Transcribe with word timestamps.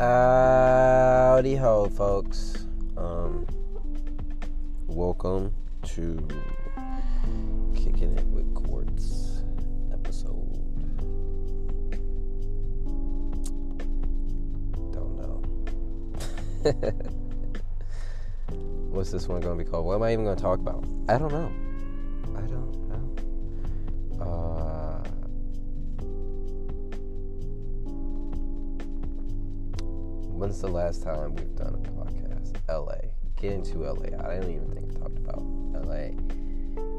Howdy 0.00 1.56
ho, 1.56 1.90
folks. 1.90 2.64
Um, 2.96 3.46
welcome 4.86 5.52
to 5.82 6.26
Kicking 7.74 8.16
It 8.16 8.24
with 8.28 8.54
Quartz 8.54 9.42
episode. 9.92 10.54
Don't 14.90 15.18
know. 15.18 15.42
What's 18.92 19.10
this 19.10 19.28
one 19.28 19.42
going 19.42 19.58
to 19.58 19.64
be 19.64 19.70
called? 19.70 19.84
What 19.84 19.96
am 19.96 20.02
I 20.02 20.14
even 20.14 20.24
going 20.24 20.36
to 20.36 20.42
talk 20.42 20.60
about? 20.60 20.82
I 21.10 21.18
don't 21.18 21.30
know. 21.30 21.52
When's 30.50 30.62
the 30.62 30.66
last 30.66 31.04
time 31.04 31.32
we've 31.36 31.54
done 31.54 31.76
a 31.76 31.78
podcast? 31.90 32.56
LA. 32.68 32.96
Get 33.40 33.52
into 33.52 33.84
LA. 33.84 34.06
I 34.18 34.40
don't 34.40 34.50
even 34.50 34.68
think 34.72 34.90
I 34.96 34.98
talked 34.98 35.18
about 35.18 35.44
LA 35.86 36.08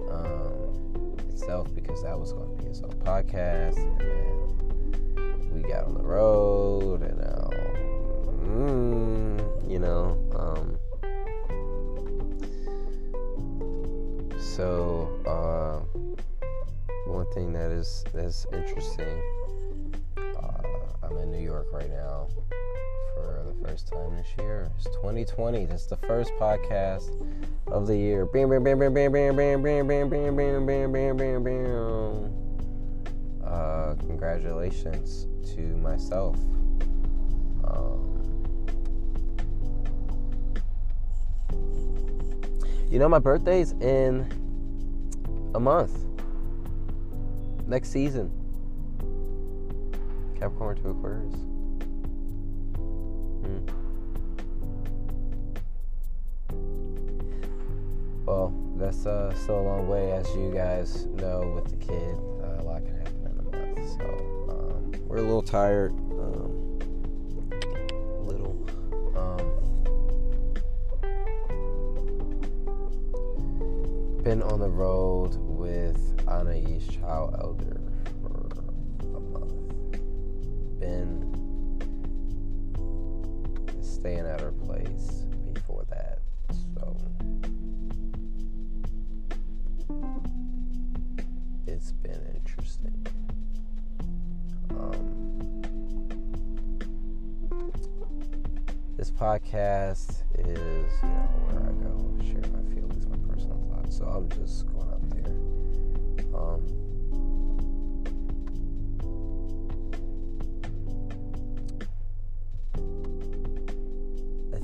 um, 0.10 1.18
itself 1.28 1.68
because 1.76 2.02
that 2.02 2.18
was 2.18 2.32
going 2.32 2.56
to 2.56 2.64
be 2.64 2.70
its 2.70 2.80
own 2.80 2.94
podcast. 3.04 3.76
And 4.00 5.54
we 5.54 5.68
got 5.68 5.84
on 5.84 5.96
the 5.96 6.02
road 6.02 7.02
and 7.02 7.18
now, 7.18 7.50
mm, 8.40 9.70
you 9.70 9.80
know, 9.80 10.18
um, 10.34 10.78
so 14.40 15.10
uh, 15.28 15.80
one 17.06 17.30
thing 17.34 17.52
that 17.52 17.70
is 17.70 18.06
that's 18.14 18.48
interesting. 18.54 19.22
Uh, 20.18 21.04
I'm 21.04 21.18
in 21.18 21.30
New 21.30 21.44
York 21.44 21.68
right 21.74 21.90
now 21.90 22.30
for 23.22 23.44
the 23.46 23.68
first 23.68 23.88
time 23.88 24.16
this 24.16 24.28
year. 24.38 24.70
It's 24.78 24.86
2020. 24.96 25.66
That's 25.66 25.86
the 25.86 25.98
first 25.98 26.32
podcast 26.40 27.10
of 27.68 27.88
the 27.88 27.96
year. 27.96 28.26
Bam, 28.26 28.50
bam, 28.50 28.64
bam, 28.64 28.80
bam, 28.80 28.94
bam, 28.94 29.12
bam, 29.14 29.36
bam, 29.36 29.62
bam, 29.62 29.88
bam, 29.88 30.10
bam, 30.10 30.36
bam, 30.36 30.66
bam, 30.66 30.92
bam, 30.92 31.18
bam, 31.18 31.44
bam. 31.44 32.42
Uh, 33.44 33.96
congratulations 33.96 35.28
to 35.54 35.62
myself. 35.78 36.36
Um, 37.64 38.12
you 42.90 43.00
know, 43.00 43.10
my 43.10 43.20
birthday's 43.20 43.74
in 43.74 44.30
a 45.56 45.60
month. 45.60 45.98
Next 47.68 47.90
season. 47.90 48.32
Capricorn 50.40 50.82
to 50.82 50.90
Aquarius. 50.90 51.36
Well, 58.26 58.54
that's 58.78 59.06
uh, 59.06 59.34
still 59.34 59.60
a 59.60 59.62
long 59.62 59.88
way, 59.88 60.12
as 60.12 60.28
you 60.36 60.52
guys 60.54 61.06
know, 61.08 61.52
with 61.56 61.66
the 61.66 61.78
kid. 61.86 62.16
Uh, 62.42 62.62
a 62.62 62.64
lot 62.64 62.86
can 62.86 62.96
happen 62.98 63.26
in 63.26 63.40
a 63.40 63.44
month, 63.58 63.90
so 63.98 64.06
um, 64.50 64.92
we're 65.08 65.18
a 65.18 65.22
little 65.22 65.42
tired. 65.42 65.92
Um, 65.92 66.80
little. 68.22 68.56
Um, 69.16 69.46
been 74.24 74.44
on 74.44 74.60
the 74.60 74.70
road 74.70 75.36
with 75.38 75.98
Anais 76.28 76.80
Chow 76.90 77.34
Elder 77.42 77.91
staying 84.02 84.26
at 84.26 84.42
her 84.42 84.52
place 84.52 85.28
before 85.54 85.86
that, 85.88 86.18
so 86.74 86.98
it's 91.68 91.92
been 91.92 92.20
interesting. 92.34 93.06
Um, 94.72 95.62
this 98.98 99.12
podcast 99.12 100.24
is, 100.40 100.48
you 100.48 101.10
know, 101.10 101.30
where 101.46 101.62
I 101.62 101.72
go 101.84 101.94
share 102.24 102.42
my 102.52 102.64
feelings, 102.74 103.06
my 103.06 103.18
personal 103.32 103.60
thoughts. 103.70 104.00
So 104.00 104.06
I'm 104.06 104.28
just 104.30 104.66
going 104.74 104.81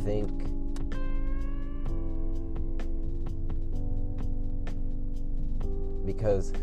think 0.08 0.32
because 6.06 6.54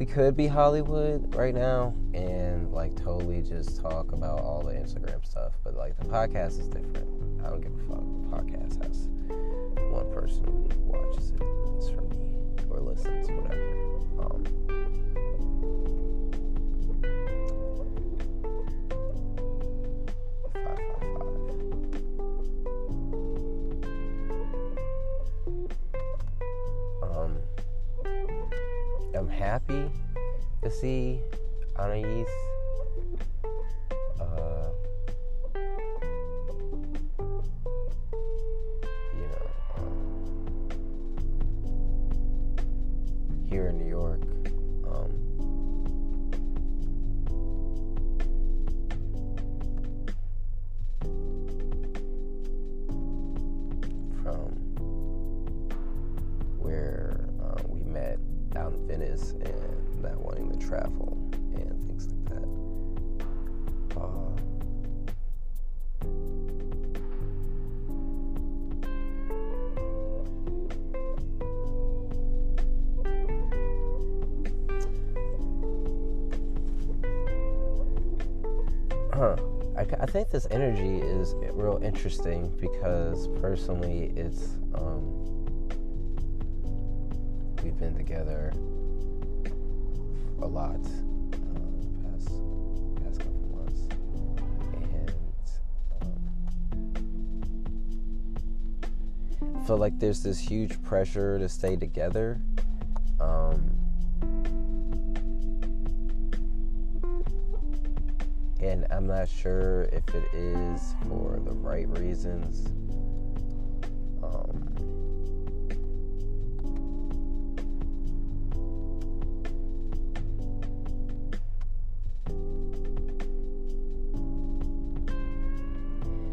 we 0.00 0.04
could 0.04 0.36
be 0.36 0.48
Hollywood 0.48 1.32
right 1.32 1.54
now 1.54 1.94
and 2.12 2.72
like 2.72 2.96
totally 2.96 3.40
just 3.40 3.80
talk 3.80 4.10
about 4.10 4.40
all 4.40 4.62
the 4.62 4.72
Instagram 4.72 5.24
stuff, 5.24 5.52
but 5.62 5.76
like 5.76 5.96
the 5.96 6.06
podcast 6.06 6.58
is 6.58 6.66
different. 6.66 7.06
I 7.44 7.50
don't 7.50 7.60
give 7.60 7.72
a 7.72 7.78
fuck. 7.86 8.00
The 8.00 8.36
podcast 8.36 8.82
has 8.82 9.06
one 9.92 10.12
person 10.12 10.44
who 10.44 10.68
watches 10.86 11.30
it. 11.30 11.42
It's 11.76 11.90
for 11.90 12.02
me 12.02 12.28
or 12.68 12.80
listens, 12.80 13.30
whatever. 13.30 13.88
Um, 14.18 14.77
Um, 27.18 27.36
I'm 29.14 29.28
happy 29.28 29.90
to 30.62 30.70
see 30.70 31.20
Anais. 31.76 32.26
This 80.38 80.46
energy 80.52 81.00
is 81.00 81.34
real 81.50 81.80
interesting 81.82 82.48
because 82.60 83.26
personally 83.40 84.12
it's 84.14 84.54
um, 84.72 85.44
we've 87.60 87.76
been 87.76 87.96
together 87.96 88.52
a 90.40 90.46
lot 90.46 90.76
um, 90.76 91.74
past 92.04 92.28
past 93.02 93.18
couple 93.18 93.48
months, 93.52 93.80
and 94.94 95.12
um, 96.02 96.14
I 99.56 99.66
feel 99.66 99.76
like 99.76 99.98
there's 99.98 100.22
this 100.22 100.38
huge 100.38 100.80
pressure 100.84 101.40
to 101.40 101.48
stay 101.48 101.74
together. 101.74 102.40
Not 109.28 109.36
sure 109.36 109.82
if 109.92 110.14
it 110.14 110.24
is 110.32 110.94
for 111.08 111.40
the 111.44 111.52
right 111.52 111.88
reasons. 111.98 112.66
Um, 114.22 114.74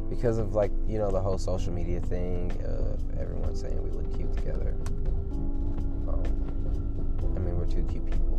because 0.09 0.37
of 0.37 0.55
like 0.55 0.71
you 0.87 0.97
know 0.97 1.11
the 1.11 1.19
whole 1.19 1.37
social 1.37 1.73
media 1.73 1.99
thing 1.99 2.51
of 2.65 2.99
everyone 3.19 3.55
saying 3.55 3.81
we 3.83 3.89
look 3.91 4.15
cute 4.15 4.33
together. 4.37 4.75
Um, 6.07 6.23
I 7.35 7.39
mean, 7.39 7.57
we're 7.57 7.65
two 7.65 7.83
cute 7.91 8.05
people. 8.05 8.34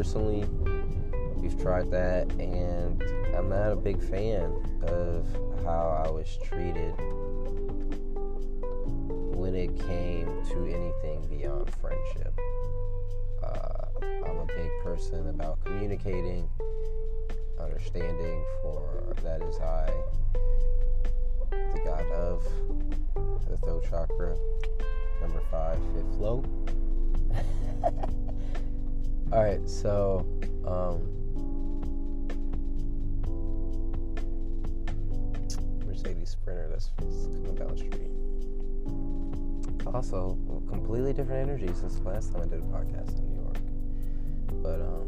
Personally, 0.00 0.46
we've 1.36 1.60
tried 1.60 1.90
that, 1.90 2.26
and 2.38 3.04
I'm 3.36 3.50
not 3.50 3.70
a 3.70 3.76
big 3.76 4.02
fan 4.02 4.50
of 4.84 5.26
how 5.62 6.02
I 6.06 6.10
was 6.10 6.38
treated 6.42 6.94
when 9.36 9.54
it 9.54 9.78
came 9.80 10.24
to 10.52 10.56
anything 10.64 11.26
beyond 11.28 11.70
friendship. 11.82 12.32
Uh, 13.42 13.88
I'm 14.24 14.38
a 14.38 14.46
big 14.46 14.70
person 14.82 15.28
about 15.28 15.62
communicating, 15.66 16.48
understanding, 17.60 18.42
for 18.62 19.14
that 19.22 19.42
is 19.42 19.58
I, 19.58 19.92
the 21.50 21.80
god 21.84 22.06
of 22.06 22.42
the 23.50 23.58
throat 23.58 23.84
chakra, 23.90 24.34
number 25.20 25.42
five, 25.50 25.78
fifth 25.94 26.16
flow. 26.16 26.42
All 29.32 29.44
right, 29.44 29.60
so 29.70 30.26
um, 30.66 31.06
Mercedes 35.86 36.30
Sprinter 36.30 36.68
that's 36.68 36.90
coming 36.98 37.54
down 37.54 37.68
the 37.68 37.76
street. 37.76 38.10
Also, 39.94 40.36
completely 40.68 41.12
different 41.12 41.48
energy 41.48 41.72
since 41.74 41.94
the 42.00 42.08
last 42.08 42.32
time 42.32 42.42
I 42.42 42.46
did 42.46 42.58
a 42.58 42.62
podcast 42.62 43.18
in 43.18 43.24
New 43.28 43.36
York. 43.40 43.58
But 44.64 44.80
um, 44.80 45.06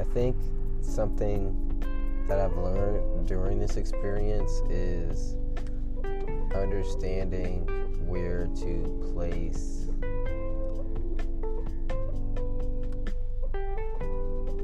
I 0.00 0.04
think 0.14 0.34
something 0.80 1.54
that 2.26 2.40
I've 2.40 2.56
learned 2.56 3.28
during 3.28 3.58
this 3.58 3.76
experience 3.76 4.50
is 4.70 5.36
understanding 6.54 7.66
where 8.06 8.48
to 8.56 9.12
place 9.12 9.86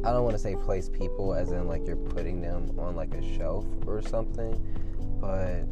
I 0.08 0.12
don't 0.12 0.24
want 0.24 0.36
to 0.36 0.38
say 0.38 0.56
place 0.56 0.88
people 0.88 1.34
as 1.34 1.52
in 1.52 1.68
like 1.68 1.86
you're 1.86 1.96
putting 1.96 2.40
them 2.40 2.70
on 2.78 2.96
like 2.96 3.12
a 3.14 3.36
shelf 3.36 3.66
or 3.86 4.00
something, 4.00 4.54
but 5.20 5.64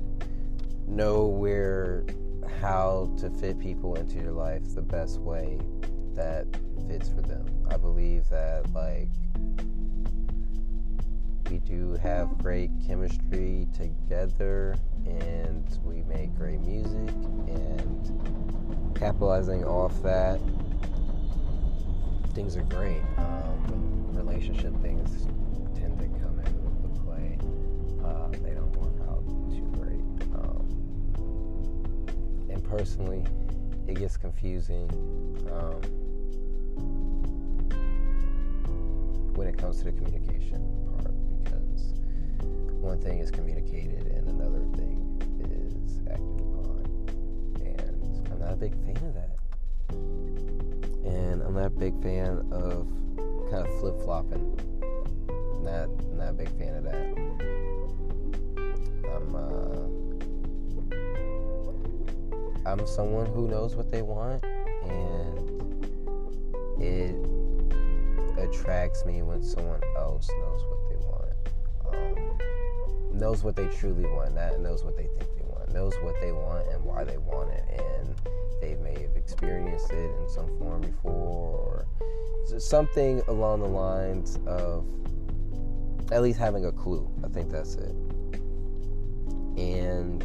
know 0.87 1.27
where 1.27 2.05
how 2.61 3.11
to 3.19 3.31
fit 3.31 3.59
people 3.59 3.95
into 3.95 4.17
your 4.17 4.33
life 4.33 4.75
the 4.75 4.83
best 4.83 5.21
way 5.21 5.59
that 6.13 6.47
fits 6.87 7.09
for 7.09 7.23
them. 7.23 7.47
I 7.71 7.79
believe 7.79 8.29
that 8.29 8.71
like 8.75 9.09
we 11.51 11.59
do 11.59 11.93
have 12.03 12.37
great 12.39 12.71
chemistry 12.87 13.67
together 13.73 14.77
and 15.07 15.79
we 15.85 16.03
make 16.03 16.35
great 16.37 16.61
music 16.61 17.09
and 17.47 18.95
capitalizing 18.97 19.65
off 19.65 20.03
that 20.03 20.41
things 22.35 22.57
are 22.57 22.63
great. 22.65 23.03
Um, 23.19 24.09
relationship 24.13 24.75
things 24.83 25.27
tend 25.79 25.99
to 26.01 26.07
come 26.21 26.41
into 26.41 27.01
play. 27.03 27.39
Uh, 28.05 28.29
they 28.43 28.51
don't 28.51 28.75
work 28.77 29.09
out 29.09 29.25
too 29.51 29.71
great. 29.79 30.03
Um, 30.35 30.67
and 32.51 32.63
personally 32.65 33.25
it 33.87 33.95
gets 33.95 34.17
confusing 34.17 34.91
um, 35.53 35.81
when 39.35 39.47
it 39.47 39.57
comes 39.57 39.79
to 39.79 39.85
the 39.85 39.93
communication 39.93 40.76
one 42.87 43.01
thing 43.01 43.19
is 43.19 43.33
communicated 43.33 44.07
and 44.07 44.29
another 44.29 44.65
thing 44.77 45.03
is 45.41 45.99
acted 46.09 46.39
upon. 46.39 46.87
And 47.61 48.29
I'm 48.31 48.39
not 48.39 48.53
a 48.53 48.57
big 48.57 48.75
fan 48.85 48.97
of 48.97 49.15
that. 49.15 49.37
And 51.05 51.43
I'm 51.43 51.55
not 51.55 51.67
a 51.67 51.71
big 51.71 52.01
fan 52.01 52.47
of 52.53 52.87
kind 53.51 53.67
of 53.67 53.81
flip 53.81 54.01
flopping. 54.05 54.55
Not 55.63 55.89
not 56.15 56.29
a 56.29 56.33
big 56.33 56.49
fan 56.57 56.77
of 56.77 56.85
that. 56.85 57.07
I'm 59.11 59.35
uh, 59.35 59.87
I'm 62.71 62.87
someone 62.87 63.27
who 63.27 63.49
knows 63.49 63.75
what 63.75 63.91
they 63.91 64.03
want 64.03 64.45
and 64.85 65.41
it 66.81 67.17
attracts 68.39 69.05
me 69.05 69.23
when 69.23 69.43
someone 69.43 69.81
else 69.97 70.29
knows 70.29 70.63
what 70.69 70.89
they 70.89 70.97
want. 70.97 71.06
Knows 73.19 73.43
what 73.43 73.57
they 73.57 73.67
truly 73.69 74.05
want, 74.05 74.35
not 74.35 74.61
knows 74.61 74.85
what 74.85 74.95
they 74.97 75.07
think 75.07 75.31
they 75.39 75.45
want, 75.45 75.73
knows 75.73 75.95
what 76.03 76.15
they 76.21 76.33
want 76.33 76.69
and 76.69 76.85
why 76.85 77.03
they 77.03 77.17
want 77.17 77.51
it, 77.51 77.65
and 77.71 78.15
they 78.61 78.75
may 78.77 79.01
have 79.01 79.17
experienced 79.17 79.91
it 79.91 80.11
in 80.21 80.29
some 80.29 80.47
form 80.59 80.83
before, 80.83 81.87
or 82.51 82.61
something 82.61 83.23
along 83.29 83.61
the 83.61 83.69
lines 83.69 84.39
of 84.47 84.85
at 86.13 86.23
least 86.23 86.39
having 86.39 86.67
a 86.67 86.73
clue. 86.73 87.11
I 87.25 87.29
think 87.29 87.51
that's 87.51 87.77
it. 87.77 87.95
And 89.57 90.23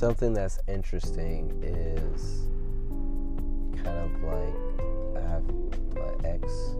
something 0.00 0.32
that's 0.32 0.58
interesting 0.66 1.52
is 1.62 2.48
kind 3.84 3.98
of 3.98 4.10
like 4.22 4.54
I 5.14 5.20
have 5.28 5.44
my 5.94 6.10
ex. 6.26 6.74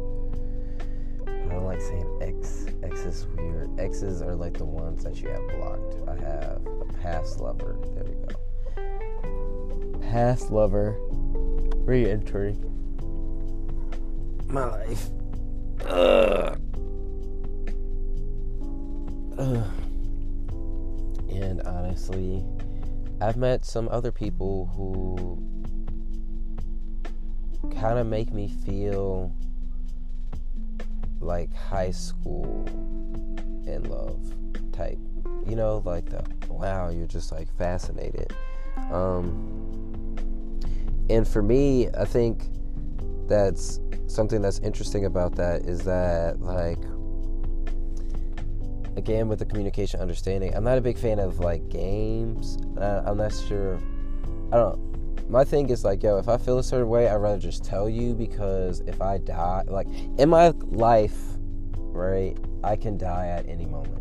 I 1.26 1.52
don't 1.52 1.66
like 1.66 1.82
saying 1.82 2.18
ex. 2.22 2.64
Ex 2.82 3.00
is 3.00 3.26
weird. 3.36 3.78
Exes 3.78 4.22
are 4.22 4.34
like 4.34 4.56
the 4.56 4.64
ones 4.64 5.04
that 5.04 5.20
you 5.20 5.28
have 5.28 5.46
blocked. 5.48 5.96
I 6.08 6.14
have 6.14 6.66
a 6.66 6.86
past 7.02 7.40
lover. 7.40 7.76
There 7.94 8.04
we 8.04 8.14
go. 8.14 10.00
Past 10.00 10.50
lover 10.50 10.96
re 11.84 12.10
entering 12.10 12.56
my 14.48 14.64
life. 14.64 15.10
Ugh. 15.84 16.58
Ugh. 19.36 19.64
And 21.30 21.60
honestly, 21.66 22.42
I've 23.22 23.36
met 23.36 23.64
some 23.64 23.88
other 23.90 24.10
people 24.10 24.66
who 24.74 25.38
kind 27.78 27.98
of 27.98 28.06
make 28.06 28.32
me 28.32 28.48
feel 28.64 29.34
like 31.20 31.52
high 31.54 31.90
school 31.90 32.64
in 33.66 33.84
love 33.84 34.18
type. 34.72 34.98
You 35.46 35.54
know, 35.56 35.82
like 35.84 36.08
the 36.08 36.24
wow, 36.48 36.88
you're 36.88 37.06
just 37.06 37.30
like 37.30 37.54
fascinated. 37.56 38.32
Um, 38.90 40.16
and 41.10 41.26
for 41.28 41.42
me, 41.42 41.88
I 41.88 42.06
think 42.06 42.48
that's 43.28 43.80
something 44.06 44.40
that's 44.40 44.58
interesting 44.60 45.04
about 45.04 45.36
that 45.36 45.62
is 45.62 45.80
that 45.80 46.40
like 46.40 46.82
again 49.00 49.26
with 49.28 49.38
the 49.38 49.44
communication 49.44 49.98
understanding 49.98 50.54
i'm 50.54 50.62
not 50.62 50.76
a 50.78 50.80
big 50.80 50.98
fan 50.98 51.18
of 51.18 51.40
like 51.40 51.66
games. 51.68 52.58
Uh, 52.78 53.02
i'm 53.06 53.16
not 53.16 53.32
sure. 53.48 53.80
I 54.52 54.56
don't 54.56 54.90
my 55.30 55.44
thing 55.44 55.70
is 55.70 55.84
like 55.84 56.02
yo 56.02 56.18
if 56.18 56.28
i 56.28 56.36
feel 56.36 56.58
a 56.58 56.62
certain 56.62 56.88
way 56.88 57.08
i'd 57.08 57.14
rather 57.16 57.38
just 57.38 57.64
tell 57.64 57.88
you 57.88 58.14
because 58.14 58.80
if 58.80 59.00
i 59.00 59.16
die 59.18 59.62
like 59.68 59.86
in 60.18 60.28
my 60.28 60.48
life 60.66 61.16
right 61.76 62.36
i 62.64 62.76
can 62.76 62.98
die 62.98 63.28
at 63.28 63.48
any 63.48 63.66
moment. 63.66 63.96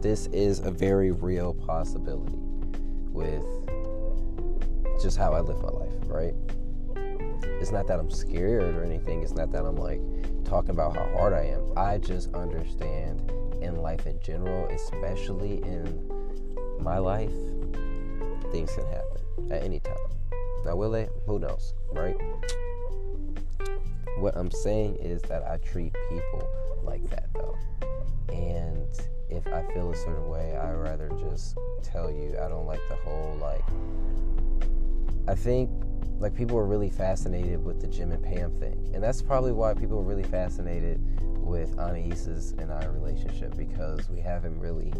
This 0.00 0.26
is 0.28 0.60
a 0.60 0.70
very 0.70 1.12
real 1.12 1.54
possibility 1.54 2.38
with 3.12 3.44
just 5.02 5.16
how 5.16 5.32
i 5.32 5.40
live 5.40 5.60
my 5.60 5.68
life 5.68 5.92
right 6.06 6.34
it's 7.64 7.72
not 7.72 7.86
that 7.86 7.98
i'm 7.98 8.10
scared 8.10 8.74
or 8.74 8.84
anything 8.84 9.22
it's 9.22 9.34
not 9.34 9.50
that 9.50 9.64
i'm 9.64 9.76
like 9.76 10.00
talking 10.44 10.70
about 10.70 10.96
how 10.96 11.04
hard 11.16 11.32
I 11.32 11.46
am. 11.46 11.72
I 11.76 11.98
just 11.98 12.32
understand 12.34 13.30
in 13.60 13.76
life 13.76 14.06
in 14.06 14.20
general, 14.20 14.68
especially 14.68 15.62
in 15.62 16.08
my 16.78 16.98
life, 16.98 17.32
things 18.52 18.72
can 18.74 18.86
happen 18.86 19.50
at 19.50 19.62
any 19.62 19.80
time. 19.80 19.96
Now, 20.64 20.76
will 20.76 20.90
they? 20.90 21.08
Who 21.26 21.38
knows, 21.38 21.74
right? 21.92 22.16
What 24.18 24.36
I'm 24.36 24.50
saying 24.50 24.96
is 24.96 25.22
that 25.22 25.42
I 25.42 25.56
treat 25.58 25.92
people 26.08 26.48
like 26.82 27.08
that, 27.10 27.28
though. 27.34 27.56
And 28.28 28.86
if 29.28 29.46
I 29.48 29.62
feel 29.74 29.90
a 29.90 29.96
certain 29.96 30.28
way, 30.28 30.56
I 30.56 30.72
rather 30.72 31.10
just 31.18 31.58
tell 31.82 32.10
you. 32.10 32.36
I 32.40 32.48
don't 32.48 32.66
like 32.66 32.80
the 32.88 32.96
whole, 32.96 33.36
like, 33.40 33.64
I 35.26 35.34
think 35.34 35.70
like 36.18 36.34
people 36.34 36.56
are 36.58 36.66
really 36.66 36.90
fascinated 36.90 37.62
with 37.64 37.80
the 37.80 37.86
Jim 37.86 38.12
and 38.12 38.22
Pam 38.22 38.50
thing, 38.58 38.90
and 38.94 39.02
that's 39.02 39.22
probably 39.22 39.52
why 39.52 39.74
people 39.74 39.98
are 39.98 40.02
really 40.02 40.22
fascinated 40.22 41.00
with 41.44 41.78
Anais' 41.78 42.54
and 42.58 42.72
I 42.72 42.84
relationship 42.86 43.56
because 43.56 44.08
we 44.08 44.20
haven't 44.20 44.58
really 44.58 44.92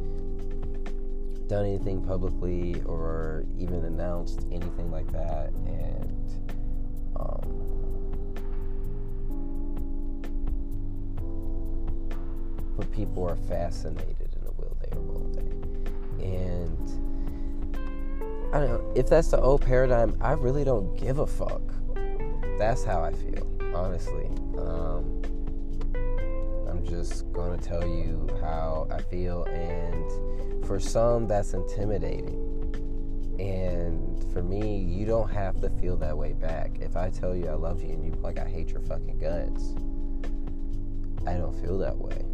done 1.48 1.64
anything 1.64 2.02
publicly 2.02 2.80
or 2.82 3.44
even 3.58 3.84
announced 3.84 4.46
anything 4.50 4.90
like 4.90 5.10
that, 5.12 5.50
and 5.66 6.30
um, 7.16 7.64
but 12.76 12.90
people 12.92 13.26
are 13.28 13.36
fascinated 13.36 14.34
in 14.34 14.44
the 14.44 14.52
will 14.52 14.76
they 14.80 14.96
or 14.96 15.02
will 15.02 15.30
they, 15.32 16.26
and 16.26 17.13
I 18.54 18.60
don't 18.60 18.68
know 18.68 18.92
if 18.94 19.08
that's 19.08 19.32
the 19.32 19.40
old 19.40 19.62
paradigm. 19.62 20.16
I 20.20 20.30
really 20.34 20.62
don't 20.62 20.96
give 20.96 21.18
a 21.18 21.26
fuck. 21.26 21.60
That's 22.56 22.84
how 22.84 23.02
I 23.02 23.12
feel, 23.12 23.50
honestly. 23.74 24.26
Um, 24.56 25.20
I'm 26.70 26.86
just 26.86 27.32
gonna 27.32 27.58
tell 27.58 27.84
you 27.84 28.28
how 28.40 28.86
I 28.92 29.02
feel, 29.02 29.42
and 29.46 30.64
for 30.64 30.78
some, 30.78 31.26
that's 31.26 31.52
intimidating. 31.52 32.38
And 33.40 34.24
for 34.32 34.40
me, 34.40 34.78
you 34.78 35.04
don't 35.04 35.32
have 35.32 35.60
to 35.60 35.68
feel 35.68 35.96
that 35.96 36.16
way 36.16 36.32
back. 36.32 36.78
If 36.78 36.94
I 36.94 37.10
tell 37.10 37.34
you 37.34 37.48
I 37.48 37.54
love 37.54 37.82
you 37.82 37.90
and 37.90 38.04
you 38.04 38.12
like 38.20 38.38
I 38.38 38.48
hate 38.48 38.68
your 38.68 38.82
fucking 38.82 39.18
guts, 39.18 39.74
I 41.26 41.38
don't 41.38 41.60
feel 41.60 41.76
that 41.78 41.96
way. 41.96 42.24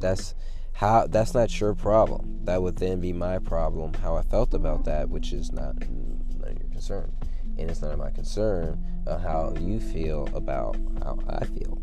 That's 0.00 0.34
how 0.74 1.06
that's 1.06 1.34
not 1.34 1.60
your 1.60 1.74
problem 1.74 2.34
that 2.44 2.62
would 2.62 2.76
then 2.76 3.00
be 3.00 3.12
my 3.12 3.38
problem 3.38 3.94
how 3.94 4.16
I 4.16 4.22
felt 4.22 4.54
about 4.54 4.84
that, 4.84 5.08
which 5.08 5.32
is 5.32 5.52
not 5.52 5.76
none 5.88 6.22
of 6.42 6.58
your 6.58 6.68
concern. 6.70 7.10
And 7.56 7.70
it's 7.70 7.80
none 7.80 7.92
of 7.92 7.98
my 7.98 8.10
concern 8.10 8.84
uh, 9.06 9.18
how 9.18 9.54
you 9.58 9.80
feel 9.80 10.28
about 10.34 10.76
how 11.02 11.18
I 11.28 11.44
feel, 11.46 11.80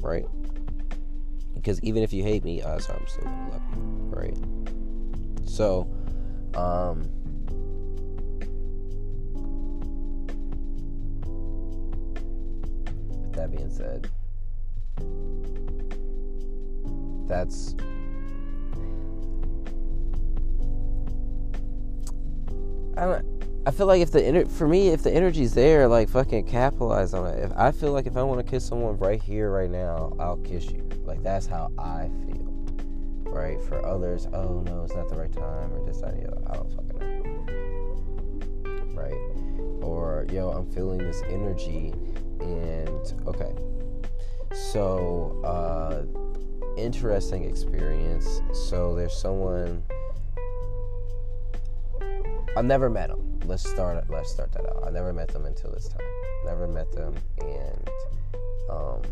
right? 0.00 0.26
Because 1.54 1.80
even 1.82 2.02
if 2.02 2.12
you 2.12 2.22
hate 2.22 2.44
me, 2.44 2.62
I'm 2.62 2.80
still 2.80 2.98
gonna 3.22 3.50
love 3.50 3.62
you, 3.74 3.82
right? 4.10 5.48
So, 5.48 5.88
um, 6.54 7.08
with 13.22 13.32
that 13.34 13.50
being 13.50 13.70
said, 13.70 14.10
that's 17.26 17.74
I 22.96 23.04
don't. 23.04 23.44
I 23.66 23.70
feel 23.70 23.86
like 23.86 24.02
if 24.02 24.10
the 24.10 24.20
ener- 24.20 24.50
for 24.50 24.68
me, 24.68 24.88
if 24.88 25.02
the 25.02 25.10
energy's 25.12 25.54
there, 25.54 25.88
like 25.88 26.10
fucking 26.10 26.46
capitalize 26.46 27.14
on 27.14 27.26
it. 27.26 27.38
If 27.38 27.52
I 27.56 27.72
feel 27.72 27.92
like 27.92 28.06
if 28.06 28.16
I 28.16 28.22
want 28.22 28.44
to 28.44 28.50
kiss 28.50 28.66
someone 28.66 28.98
right 28.98 29.22
here, 29.22 29.50
right 29.50 29.70
now, 29.70 30.12
I'll 30.18 30.36
kiss 30.36 30.70
you. 30.70 30.86
Like 31.04 31.22
that's 31.22 31.46
how 31.46 31.72
I 31.78 32.10
feel, 32.26 32.46
right? 33.24 33.62
For 33.62 33.84
others, 33.84 34.26
oh 34.34 34.60
no, 34.66 34.84
it's 34.84 34.94
not 34.94 35.08
the 35.08 35.16
right 35.16 35.32
time, 35.32 35.72
or 35.72 35.82
the 35.84 35.94
I 36.46 36.54
don't 36.54 36.72
fucking 36.74 36.98
know, 38.66 39.00
right? 39.00 39.82
Or 39.82 40.26
yo, 40.30 40.50
I'm 40.50 40.70
feeling 40.70 40.98
this 40.98 41.22
energy, 41.22 41.94
and 42.40 43.14
okay, 43.26 43.54
so 44.52 45.40
uh, 45.42 46.02
interesting 46.76 47.44
experience. 47.44 48.42
So 48.52 48.94
there's 48.94 49.16
someone 49.16 49.82
I've 52.56 52.64
never 52.64 52.88
met 52.88 53.08
them. 53.08 53.40
Let's 53.46 53.68
start. 53.68 54.08
Let's 54.08 54.30
start 54.30 54.52
that 54.52 54.64
out. 54.64 54.84
I 54.86 54.90
never 54.90 55.12
met 55.12 55.28
them 55.28 55.44
until 55.44 55.72
this 55.72 55.88
time. 55.88 56.06
Never 56.44 56.68
met 56.68 56.92
them, 56.92 57.14
and 57.40 57.90
um, 58.70 59.02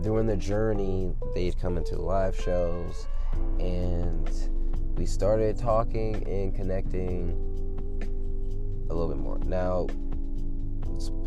during 0.00 0.26
the 0.26 0.36
journey, 0.36 1.12
they'd 1.34 1.58
come 1.58 1.76
into 1.76 1.96
live 1.96 2.38
shows, 2.38 3.08
and 3.58 4.30
we 4.96 5.06
started 5.06 5.58
talking 5.58 6.26
and 6.28 6.54
connecting 6.54 7.32
a 8.90 8.94
little 8.94 9.08
bit 9.08 9.18
more. 9.18 9.38
Now, 9.40 9.88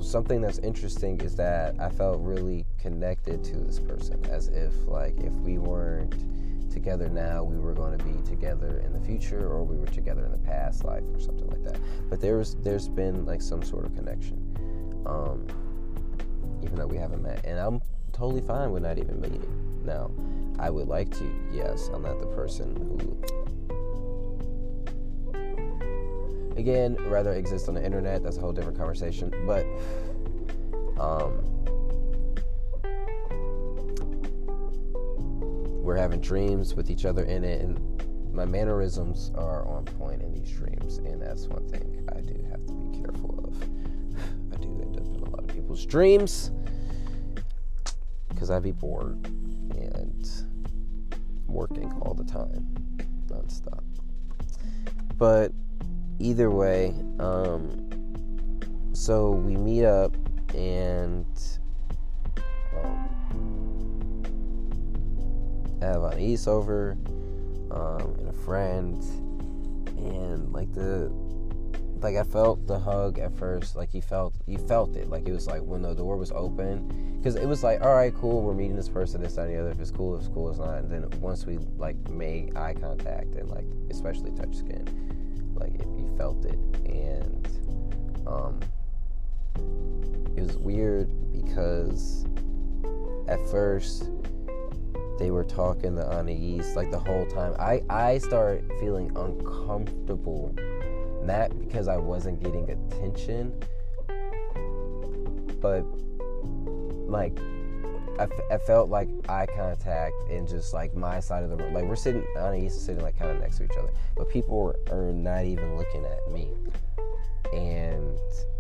something 0.02 0.42
that's 0.42 0.60
interesting 0.60 1.20
is 1.20 1.36
that 1.36 1.76
I 1.80 1.90
felt 1.90 2.22
really 2.22 2.66
connected 2.78 3.44
to 3.44 3.58
this 3.58 3.80
person, 3.80 4.24
as 4.28 4.48
if 4.48 4.74
like 4.88 5.20
if 5.20 5.34
we 5.34 5.58
weren't 5.58 6.16
together 6.78 7.10
now, 7.10 7.44
we 7.44 7.58
were 7.58 7.74
going 7.74 7.98
to 7.98 8.04
be 8.04 8.22
together 8.22 8.84
in 8.86 8.94
the 8.94 9.00
future, 9.00 9.48
or 9.48 9.64
we 9.64 9.78
were 9.78 9.88
together 9.88 10.24
in 10.26 10.32
the 10.32 10.38
past 10.38 10.86
life, 10.86 11.04
or 11.12 11.20
something 11.20 11.48
like 11.48 11.64
that. 11.64 11.80
But 12.10 12.22
there's 12.22 12.56
there's 12.56 12.88
been 12.88 13.26
like 13.26 13.42
some 13.42 13.64
sort 13.64 13.86
of 13.86 13.96
connection, 13.96 14.38
um, 15.08 15.48
even 16.62 16.76
though 16.76 16.86
we 16.86 16.98
haven't 16.98 17.24
met, 17.24 17.44
and 17.46 17.58
I'm 17.60 17.82
totally 18.14 18.42
fine 18.42 18.72
with 18.72 18.84
not 18.84 19.00
even 19.00 19.20
meeting. 19.20 19.44
Now, 19.84 20.12
I 20.60 20.70
would 20.70 20.88
like 20.88 21.10
to. 21.18 21.32
Yes, 21.52 21.90
I'm 21.92 22.04
not 22.04 22.20
the 22.20 22.28
person 22.28 22.76
who. 22.76 23.18
Again, 26.58 26.96
rather 27.08 27.34
exists 27.34 27.68
on 27.70 27.76
the 27.76 27.84
internet. 27.84 28.24
That's 28.24 28.38
a 28.38 28.42
whole 28.42 28.52
different 28.52 28.78
conversation. 28.78 29.32
But 29.46 29.66
um, 31.00 31.42
we're 35.88 35.96
having 35.96 36.20
dreams 36.20 36.76
with 36.76 36.92
each 36.92 37.06
other 37.06 37.24
in 37.24 37.46
it, 37.46 37.62
and 37.62 37.80
my 38.34 38.44
mannerisms 38.44 39.32
are 39.36 39.66
on 39.66 39.86
point 39.86 40.22
in 40.22 40.34
these 40.34 40.52
dreams, 40.52 40.98
and 40.98 41.22
that's 41.22 41.48
one 41.48 41.66
thing 41.70 42.06
I 42.14 42.20
do 42.20 42.46
have 42.52 42.66
to 42.66 42.74
be 42.74 43.00
careful 43.00 43.40
of. 43.46 43.56
I 44.54 44.58
do 44.58 44.68
end 44.82 44.98
up 44.98 45.06
in 45.06 45.24
a 45.24 45.30
lot 45.30 45.40
of 45.40 45.48
people's 45.48 45.86
dreams 45.86 46.52
because 48.28 48.52
I 48.52 48.60
be 48.60 48.74
bored 48.74 49.16
and 49.78 50.30
working 51.48 51.90
all 52.02 52.14
the 52.14 52.26
time, 52.26 52.68
nonstop. 53.28 53.82
But 55.18 55.54
either 56.20 56.52
way, 56.52 56.96
um, 57.22 58.92
so 58.92 59.32
we 59.32 59.56
meet 59.56 59.86
up 59.86 60.14
and 60.54 61.26
have 65.82 66.04
Anais 66.04 66.48
over 66.48 66.98
um, 67.72 68.16
and 68.20 68.30
a 68.30 68.34
friend, 68.34 69.02
and 69.98 70.52
like 70.52 70.74
the 70.74 71.12
like 72.02 72.16
I 72.16 72.24
felt 72.24 72.68
the 72.68 72.80
hug 72.80 73.20
at 73.20 73.36
first, 73.38 73.76
like 73.76 73.90
he 73.90 74.02
felt 74.02 74.36
he 74.46 74.58
felt 74.58 74.96
it, 74.96 75.10
like 75.10 75.28
it 75.28 75.34
was 75.34 75.48
like 75.48 75.62
when 75.62 75.82
the 75.82 75.94
door 75.94 76.18
was 76.18 76.32
open, 76.32 77.18
because 77.18 77.36
it 77.36 77.48
was 77.48 77.64
like 77.64 77.82
all 77.82 77.96
right, 77.96 78.14
cool, 78.16 78.42
we're 78.42 78.54
meeting 78.54 78.76
this 78.76 78.90
person, 78.90 79.22
this 79.22 79.38
and 79.38 79.50
the 79.50 79.60
other. 79.60 79.72
If 79.72 79.80
it's 79.80 79.92
cool, 79.92 80.18
it's 80.18 80.28
cool, 80.28 80.50
it's 80.50 80.60
not. 80.60 80.80
And 80.80 80.92
then 80.92 81.20
once 81.20 81.46
we 81.46 81.58
like 81.78 81.98
made 82.10 82.56
eye 82.56 82.74
contact 82.74 83.36
and 83.36 83.50
like 83.50 83.66
especially 83.90 84.32
touch 84.32 84.56
skin, 84.56 85.54
like 85.56 85.74
it, 85.76 85.88
you 85.98 86.14
felt 86.18 86.46
it, 86.46 86.60
and 86.86 87.48
um, 88.28 88.60
it 90.36 90.42
was 90.42 90.58
weird 90.58 91.10
because 91.32 92.26
at 93.28 93.46
first 93.50 94.10
they 95.18 95.32
were 95.32 95.44
talking 95.44 95.96
to 95.96 96.06
Anais 96.06 96.76
like 96.76 96.92
the 96.92 97.00
whole 97.00 97.26
time. 97.26 97.56
I 97.60 97.82
I 97.90 98.18
started 98.20 98.70
feeling 98.80 99.12
uncomfortable, 99.16 100.54
not 101.24 101.58
because 101.60 101.88
I 101.88 101.98
wasn't 101.98 102.42
getting 102.42 102.70
attention, 102.70 103.54
but 105.60 105.84
like 107.08 107.38
I, 108.20 108.24
f- 108.24 108.52
I 108.52 108.58
felt 108.58 108.90
like 108.90 109.10
eye 109.30 109.46
contact 109.56 110.16
and 110.30 110.48
just 110.48 110.74
like 110.74 110.96
my 110.96 111.20
side 111.20 111.44
of 111.44 111.50
the 111.50 111.56
room. 111.56 111.74
Like 111.74 111.86
we're 111.86 111.96
sitting, 111.96 112.26
Anais 112.38 112.66
is 112.66 112.80
sitting 112.80 113.04
like 113.04 113.18
kind 113.18 113.32
of 113.32 113.40
next 113.40 113.58
to 113.58 113.66
each 113.66 113.78
other, 113.78 113.92
but 114.16 114.30
people 114.30 114.76
are 114.92 115.12
not 115.12 115.46
even 115.46 115.78
looking 115.78 116.06
at 116.06 116.32
me, 116.32 116.50
and 117.54 118.18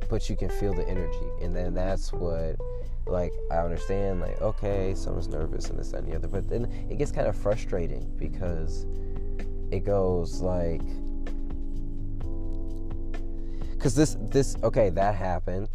but 0.10 0.30
you 0.30 0.36
can 0.36 0.50
feel 0.50 0.74
the 0.74 0.88
energy, 0.88 1.28
and 1.42 1.56
then 1.56 1.74
that's 1.74 2.14
what 2.14 2.56
like 3.10 3.34
I 3.52 3.58
understand 3.58 4.22
like 4.22 4.42
okay 4.42 4.94
someone's 4.96 5.28
nervous 5.28 5.70
and 5.70 5.80
this 5.80 5.94
and 5.94 6.08
the 6.08 6.16
other 6.16 6.28
but 6.28 6.50
then 6.50 6.66
it 6.90 6.98
gets 6.98 7.12
kind 7.12 7.28
of 7.28 7.36
frustrating 7.36 8.10
because 8.18 8.86
it 9.72 9.82
goes 9.86 10.42
like 10.42 10.82
because 13.72 13.96
this 13.96 14.18
this 14.20 14.56
okay 14.64 14.90
that 14.90 15.16
happened 15.16 15.70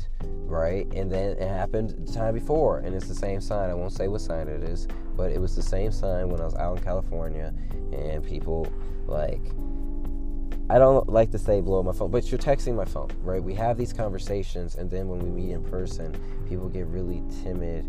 right? 0.52 0.86
And 0.92 1.10
then 1.10 1.38
it 1.38 1.48
happened 1.48 2.06
the 2.06 2.12
time 2.12 2.34
before 2.34 2.80
and 2.80 2.94
it's 2.94 3.08
the 3.08 3.14
same 3.14 3.40
sign. 3.40 3.70
I 3.70 3.74
won't 3.74 3.92
say 3.92 4.06
what 4.06 4.20
sign 4.20 4.48
it 4.48 4.62
is 4.62 4.86
but 5.16 5.30
it 5.30 5.40
was 5.40 5.54
the 5.54 5.62
same 5.62 5.92
sign 5.92 6.28
when 6.28 6.40
i 6.40 6.44
was 6.44 6.54
out 6.56 6.76
in 6.76 6.82
california 6.82 7.52
and 7.92 8.24
people 8.24 8.70
like 9.06 9.40
I 10.72 10.78
don't 10.78 11.06
like 11.06 11.30
to 11.32 11.38
say 11.38 11.60
blow 11.60 11.82
my 11.82 11.92
phone, 11.92 12.10
but 12.10 12.30
you're 12.30 12.38
texting 12.38 12.74
my 12.74 12.86
phone, 12.86 13.10
right? 13.20 13.44
We 13.44 13.52
have 13.56 13.76
these 13.76 13.92
conversations, 13.92 14.76
and 14.76 14.88
then 14.88 15.06
when 15.06 15.18
we 15.18 15.28
meet 15.28 15.52
in 15.52 15.62
person, 15.64 16.16
people 16.48 16.70
get 16.70 16.86
really 16.86 17.22
timid 17.42 17.84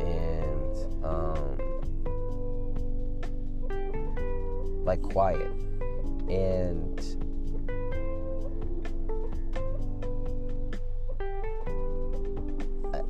and 0.00 1.04
um, 1.04 1.56
like 4.84 5.00
quiet. 5.00 5.46
And 6.28 7.00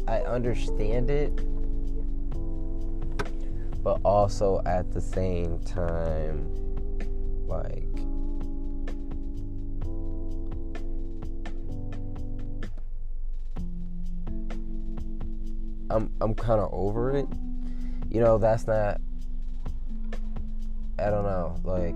I 0.06 0.20
understand 0.20 1.08
it, 1.08 1.34
but 3.82 4.02
also 4.04 4.60
at 4.66 4.92
the 4.92 5.00
same 5.00 5.60
time, 5.60 6.46
like. 7.46 8.07
I'm 15.90 16.12
I'm 16.20 16.34
kind 16.34 16.60
of 16.60 16.72
over 16.72 17.16
it. 17.16 17.26
You 18.08 18.20
know, 18.20 18.38
that's 18.38 18.66
not 18.66 19.00
I 20.98 21.10
don't 21.10 21.24
know, 21.24 21.60
like 21.64 21.94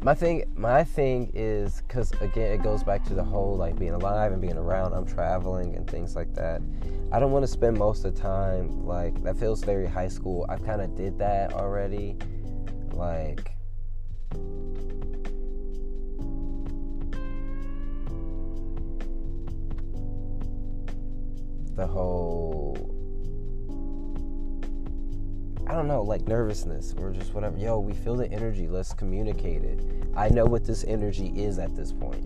my 0.00 0.14
thing 0.14 0.44
my 0.54 0.84
thing 0.84 1.30
is 1.34 1.82
cuz 1.88 2.12
again 2.20 2.52
it 2.52 2.62
goes 2.62 2.84
back 2.84 3.04
to 3.04 3.14
the 3.14 3.24
whole 3.24 3.56
like 3.56 3.76
being 3.78 3.94
alive 3.94 4.32
and 4.32 4.40
being 4.40 4.56
around, 4.56 4.92
I'm 4.92 5.06
traveling 5.06 5.74
and 5.74 5.90
things 5.90 6.14
like 6.14 6.34
that. 6.34 6.62
I 7.10 7.18
don't 7.18 7.32
want 7.32 7.42
to 7.44 7.48
spend 7.48 7.76
most 7.78 8.04
of 8.04 8.14
the 8.14 8.20
time 8.20 8.86
like 8.86 9.22
that 9.24 9.36
feels 9.36 9.64
very 9.64 9.86
high 9.86 10.08
school. 10.08 10.46
I 10.48 10.56
kind 10.56 10.80
of 10.80 10.94
did 10.94 11.18
that 11.18 11.52
already. 11.52 12.16
Like 12.92 13.57
the 21.78 21.86
whole 21.86 22.76
I 25.68 25.74
don't 25.74 25.86
know, 25.86 26.02
like 26.02 26.26
nervousness 26.26 26.94
or 26.98 27.12
just 27.12 27.34
whatever. 27.34 27.56
Yo, 27.58 27.78
we 27.78 27.92
feel 27.92 28.16
the 28.16 28.30
energy. 28.32 28.66
Let's 28.66 28.94
communicate 28.94 29.62
it. 29.62 29.80
I 30.16 30.28
know 30.30 30.46
what 30.46 30.64
this 30.64 30.82
energy 30.84 31.28
is 31.36 31.58
at 31.58 31.76
this 31.76 31.92
point. 31.92 32.24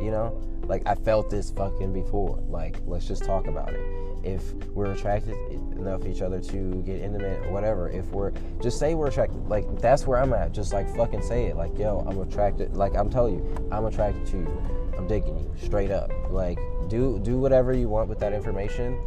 You 0.00 0.12
know? 0.12 0.40
Like 0.66 0.86
I 0.86 0.94
felt 0.94 1.30
this 1.30 1.50
fucking 1.50 1.92
before. 1.92 2.38
Like 2.48 2.78
let's 2.86 3.06
just 3.06 3.24
talk 3.24 3.48
about 3.48 3.72
it. 3.72 3.80
If 4.22 4.54
we're 4.68 4.92
attracted 4.92 5.36
enough 5.76 6.06
each 6.06 6.22
other 6.22 6.40
to 6.40 6.82
get 6.86 7.00
intimate 7.00 7.44
or 7.44 7.52
whatever, 7.52 7.90
if 7.90 8.06
we're 8.12 8.32
just 8.62 8.78
say 8.78 8.94
we're 8.94 9.08
attracted, 9.08 9.46
like 9.46 9.66
that's 9.80 10.06
where 10.06 10.18
I'm 10.18 10.32
at. 10.32 10.52
Just 10.52 10.72
like 10.72 10.88
fucking 10.96 11.22
say 11.22 11.46
it. 11.46 11.56
Like 11.56 11.76
yo, 11.76 12.06
I'm 12.08 12.18
attracted. 12.20 12.76
Like 12.76 12.96
I'm 12.96 13.10
telling 13.10 13.34
you, 13.34 13.68
I'm 13.70 13.84
attracted 13.84 14.24
to 14.28 14.38
you. 14.38 14.62
I'm 14.96 15.06
digging 15.06 15.36
you 15.36 15.52
straight 15.60 15.90
up. 15.90 16.10
Like 16.30 16.58
do 16.88 17.18
do 17.20 17.38
whatever 17.38 17.72
you 17.72 17.88
want 17.88 18.08
with 18.08 18.18
that 18.20 18.32
information. 18.32 18.98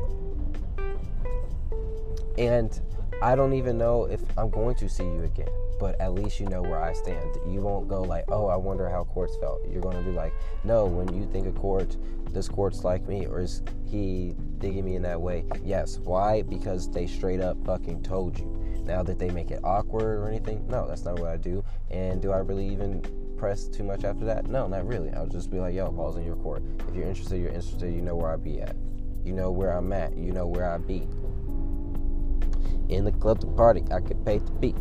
And 2.38 2.80
I 3.22 3.36
don't 3.36 3.54
even 3.54 3.78
know 3.78 4.06
if 4.06 4.22
I'm 4.38 4.50
going 4.50 4.76
to 4.76 4.88
see 4.88 5.04
you 5.04 5.24
again, 5.24 5.50
but 5.80 6.00
at 6.00 6.14
least 6.14 6.40
you 6.40 6.46
know 6.48 6.62
where 6.62 6.80
I 6.80 6.94
stand. 6.94 7.36
You 7.48 7.62
won't 7.62 7.88
go 7.88 8.04
like, 8.04 8.26
"Oh, 8.28 8.48
I 8.48 8.56
wonder 8.56 8.90
how 8.90 9.06
Quartz 9.06 9.36
felt." 9.38 9.62
You're 9.68 9.82
going 9.82 9.98
to 9.98 10.04
be 10.04 10.16
like, 10.16 10.34
"No, 10.64 10.86
when 10.86 11.12
you 11.14 11.26
think 11.32 11.48
of 11.48 11.56
Quartz, 11.56 11.98
does 12.32 12.48
Quartz 12.48 12.84
like 12.84 13.08
me 13.08 13.26
or 13.26 13.40
is 13.40 13.64
he 13.86 14.36
digging 14.60 14.86
me 14.86 14.96
in 14.96 15.02
that 15.02 15.20
way?" 15.20 15.46
Yes. 15.64 15.98
Why? 16.04 16.44
Because 16.44 16.90
they 16.92 17.08
straight 17.08 17.42
up 17.42 17.58
fucking 17.66 18.04
told 18.04 18.38
you. 18.38 18.46
Now 18.84 19.04
that 19.04 19.20
they 19.20 19.30
make 19.32 19.52
it 19.52 19.60
awkward 19.64 20.20
or 20.20 20.28
anything, 20.28 20.66
no, 20.68 20.88
that's 20.88 21.04
not 21.04 21.20
what 21.20 21.30
I 21.30 21.38
do. 21.38 21.64
And 21.90 22.22
do 22.22 22.32
I 22.32 22.38
really 22.38 22.68
even 22.70 23.04
press 23.38 23.68
too 23.68 23.84
much 23.84 24.04
after 24.04 24.26
that? 24.26 24.48
No, 24.48 24.68
not 24.68 24.86
really. 24.88 25.12
I'll 25.12 25.28
just 25.28 25.52
be 25.52 25.60
like, 25.60 25.76
yo, 25.76 25.92
balls 25.92 26.18
in 26.18 26.26
your 26.26 26.36
court. 26.38 26.64
If 26.90 26.96
you're 26.96 27.06
interested, 27.06 27.40
you're 27.40 27.50
interested. 27.50 27.94
You 27.94 28.02
know 28.02 28.16
where 28.16 28.32
I 28.32 28.36
be 28.36 28.60
at. 28.62 28.76
You 29.24 29.34
know 29.34 29.52
where 29.52 29.72
I'm 29.72 29.94
at. 29.94 30.18
You 30.18 30.32
know 30.32 30.48
where 30.48 30.70
I 30.70 30.78
be. 30.78 31.08
In 32.90 33.06
the 33.06 33.12
club 33.12 33.40
to 33.42 33.48
party, 33.48 33.84
I 33.92 34.00
could 34.00 34.26
pay 34.26 34.40
to 34.40 34.52
be. 34.54 34.74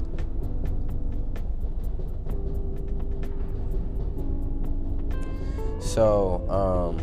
So, 5.81 6.47
um, 6.51 6.99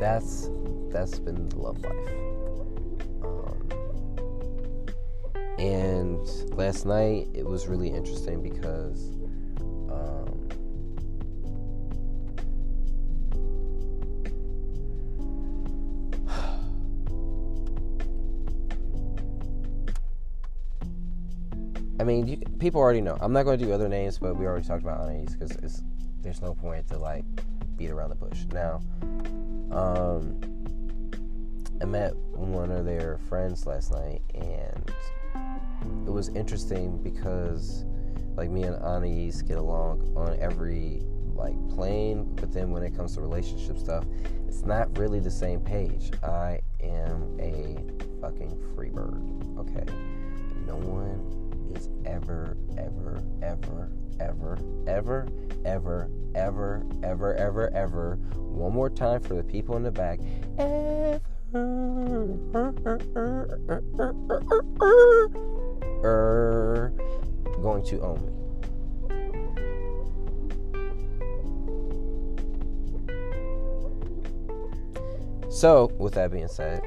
that's 0.00 0.48
that's 0.90 1.18
been 1.18 1.48
the 1.48 1.56
love 1.56 1.82
life. 1.84 2.27
And 5.58 6.26
last 6.56 6.86
night 6.86 7.28
it 7.34 7.44
was 7.44 7.66
really 7.66 7.88
interesting 7.88 8.42
because 8.42 9.10
um, 9.90 10.48
I 22.00 22.04
mean, 22.04 22.28
you, 22.28 22.36
people 22.60 22.80
already 22.80 23.00
know. 23.00 23.18
I'm 23.20 23.32
not 23.32 23.42
going 23.42 23.58
to 23.58 23.64
do 23.64 23.72
other 23.72 23.88
names, 23.88 24.18
but 24.18 24.36
we 24.36 24.46
already 24.46 24.64
talked 24.64 24.82
about 24.82 25.00
Anais 25.00 25.26
because 25.32 25.82
there's 26.22 26.40
no 26.40 26.54
point 26.54 26.86
to 26.88 26.98
like 26.98 27.24
beat 27.76 27.90
around 27.90 28.10
the 28.10 28.16
bush. 28.16 28.44
Now, 28.52 28.80
um, 29.72 30.40
I 31.80 31.84
met 31.84 32.14
one 32.14 32.70
of 32.70 32.84
their 32.84 33.18
friends 33.28 33.66
last 33.66 33.92
night, 33.92 34.22
and 34.34 34.92
it 36.06 36.10
was 36.10 36.28
interesting 36.30 37.02
because 37.02 37.84
like 38.36 38.50
me 38.50 38.62
and 38.62 38.76
Anais 38.76 39.42
get 39.46 39.58
along 39.58 40.12
on 40.16 40.38
every 40.40 41.02
like 41.34 41.56
plane, 41.68 42.24
but 42.36 42.52
then 42.52 42.70
when 42.70 42.82
it 42.82 42.96
comes 42.96 43.14
to 43.14 43.20
relationship 43.20 43.78
stuff, 43.78 44.04
it's 44.46 44.62
not 44.64 44.96
really 44.98 45.20
the 45.20 45.30
same 45.30 45.60
page. 45.60 46.10
I 46.22 46.60
am 46.80 47.38
a 47.40 47.76
fucking 48.20 48.74
free 48.74 48.90
bird, 48.90 49.22
okay? 49.56 49.84
No 50.66 50.76
one 50.76 51.72
is 51.74 51.88
ever, 52.04 52.56
ever, 52.76 53.22
ever, 53.42 53.90
ever, 54.20 54.58
ever, 54.86 55.28
ever, 55.64 56.10
ever, 56.34 56.86
ever, 57.02 57.34
ever, 57.34 57.70
ever, 57.74 58.16
one 58.36 58.72
more 58.72 58.90
time 58.90 59.20
for 59.20 59.34
the 59.34 59.44
people 59.44 59.76
in 59.76 59.82
the 59.82 59.90
back, 59.92 60.18
ever 60.58 61.20
er, 66.04 66.92
going 67.62 67.84
to 67.84 68.00
own 68.00 68.24
me. 68.24 68.32
So, 75.50 75.90
with 75.98 76.14
that 76.14 76.30
being 76.30 76.48
said, 76.48 76.82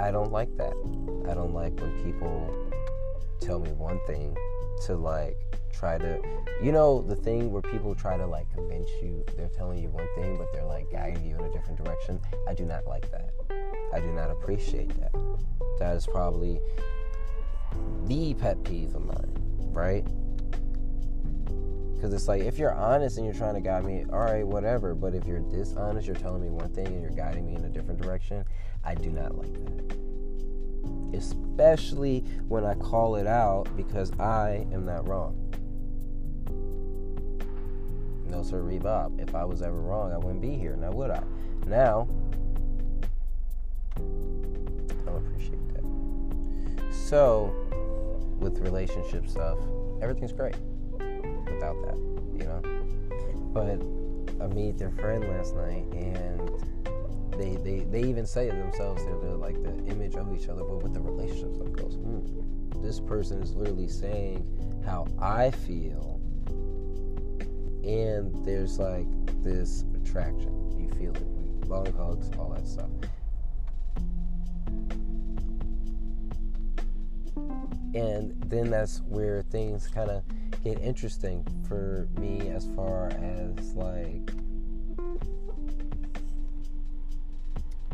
I 0.00 0.10
don't 0.10 0.30
like 0.32 0.54
that. 0.58 0.74
I 1.28 1.34
don't 1.34 1.54
like 1.54 1.80
when 1.80 1.92
people 2.04 2.54
tell 3.40 3.58
me 3.58 3.70
one 3.72 4.00
thing 4.06 4.36
to 4.86 4.96
like 4.96 5.36
try 5.72 5.96
to 5.98 6.20
you 6.62 6.72
know 6.72 7.02
the 7.02 7.14
thing 7.14 7.52
where 7.52 7.62
people 7.62 7.94
try 7.94 8.16
to 8.16 8.26
like 8.26 8.50
convince 8.52 8.88
you 9.02 9.24
they're 9.36 9.48
telling 9.48 9.78
you 9.78 9.88
one 9.88 10.08
thing 10.16 10.36
but 10.36 10.52
they're 10.52 10.64
like 10.64 10.90
guiding 10.90 11.24
you 11.24 11.36
in 11.36 11.44
a 11.44 11.52
different 11.52 11.82
direction 11.82 12.20
i 12.48 12.54
do 12.54 12.64
not 12.64 12.86
like 12.86 13.08
that 13.10 13.30
i 13.94 14.00
do 14.00 14.10
not 14.12 14.30
appreciate 14.30 14.88
that 15.00 15.12
that 15.78 15.94
is 15.94 16.06
probably 16.06 16.60
the 18.04 18.34
pet 18.34 18.62
peeve 18.64 18.94
of 18.94 19.04
mine, 19.04 19.32
right? 19.72 20.06
Because 21.94 22.14
it's 22.14 22.28
like, 22.28 22.42
if 22.42 22.58
you're 22.58 22.74
honest 22.74 23.16
and 23.16 23.26
you're 23.26 23.34
trying 23.34 23.54
to 23.54 23.60
guide 23.60 23.84
me, 23.84 24.04
all 24.12 24.20
right, 24.20 24.46
whatever. 24.46 24.94
But 24.94 25.14
if 25.14 25.26
you're 25.26 25.40
dishonest, 25.40 26.06
you're 26.06 26.14
telling 26.14 26.40
me 26.40 26.48
one 26.48 26.68
thing 26.68 26.86
and 26.86 27.02
you're 27.02 27.10
guiding 27.10 27.44
me 27.44 27.56
in 27.56 27.64
a 27.64 27.68
different 27.68 28.00
direction, 28.00 28.44
I 28.84 28.94
do 28.94 29.10
not 29.10 29.36
like 29.36 29.52
that. 29.52 29.96
Especially 31.12 32.20
when 32.46 32.64
I 32.64 32.74
call 32.74 33.16
it 33.16 33.26
out 33.26 33.68
because 33.76 34.12
I 34.20 34.66
am 34.72 34.86
not 34.86 35.08
wrong. 35.08 35.34
No, 38.28 38.44
sir, 38.44 38.62
Bob. 38.78 39.18
If 39.20 39.34
I 39.34 39.44
was 39.44 39.62
ever 39.62 39.80
wrong, 39.80 40.12
I 40.12 40.18
wouldn't 40.18 40.42
be 40.42 40.54
here. 40.54 40.76
Now, 40.76 40.92
would 40.92 41.10
I? 41.10 41.22
Now, 41.66 42.08
So, 47.08 47.54
with 48.38 48.58
relationship 48.58 49.26
stuff, 49.30 49.56
everything's 50.02 50.34
great 50.34 50.56
without 51.50 51.80
that, 51.86 51.96
you 52.36 52.44
know. 52.44 52.60
But 53.54 53.80
I 54.44 54.46
meet 54.48 54.76
their 54.76 54.90
friend 54.90 55.24
last 55.24 55.56
night, 55.56 55.86
and 55.94 56.50
they 57.38 57.56
they, 57.56 57.86
they 57.90 58.02
even 58.02 58.26
say 58.26 58.48
it 58.48 58.58
themselves. 58.62 59.02
They're, 59.06 59.16
they're 59.22 59.36
like 59.36 59.54
the 59.62 59.72
image 59.90 60.16
of 60.16 60.30
each 60.38 60.50
other, 60.50 60.62
but 60.64 60.82
with 60.82 60.92
the 60.92 61.00
relationship 61.00 61.54
stuff 61.54 61.72
goes. 61.72 61.94
Hmm, 61.94 62.82
this 62.82 63.00
person 63.00 63.40
is 63.40 63.54
literally 63.54 63.88
saying 63.88 64.44
how 64.84 65.06
I 65.18 65.50
feel, 65.50 66.20
and 67.84 68.44
there's 68.44 68.78
like 68.78 69.08
this 69.42 69.86
attraction. 69.94 70.52
You 70.78 70.90
feel 70.90 71.16
it, 71.16 71.68
long 71.70 71.90
hugs, 71.94 72.30
all 72.38 72.50
that 72.50 72.68
stuff. 72.68 72.90
And 77.94 78.34
then 78.46 78.70
that's 78.70 79.00
where 79.08 79.42
things 79.42 79.88
kind 79.88 80.10
of 80.10 80.22
get 80.64 80.78
interesting 80.80 81.46
for 81.66 82.08
me 82.18 82.48
as 82.48 82.66
far 82.76 83.08
as 83.08 83.74
like 83.74 84.32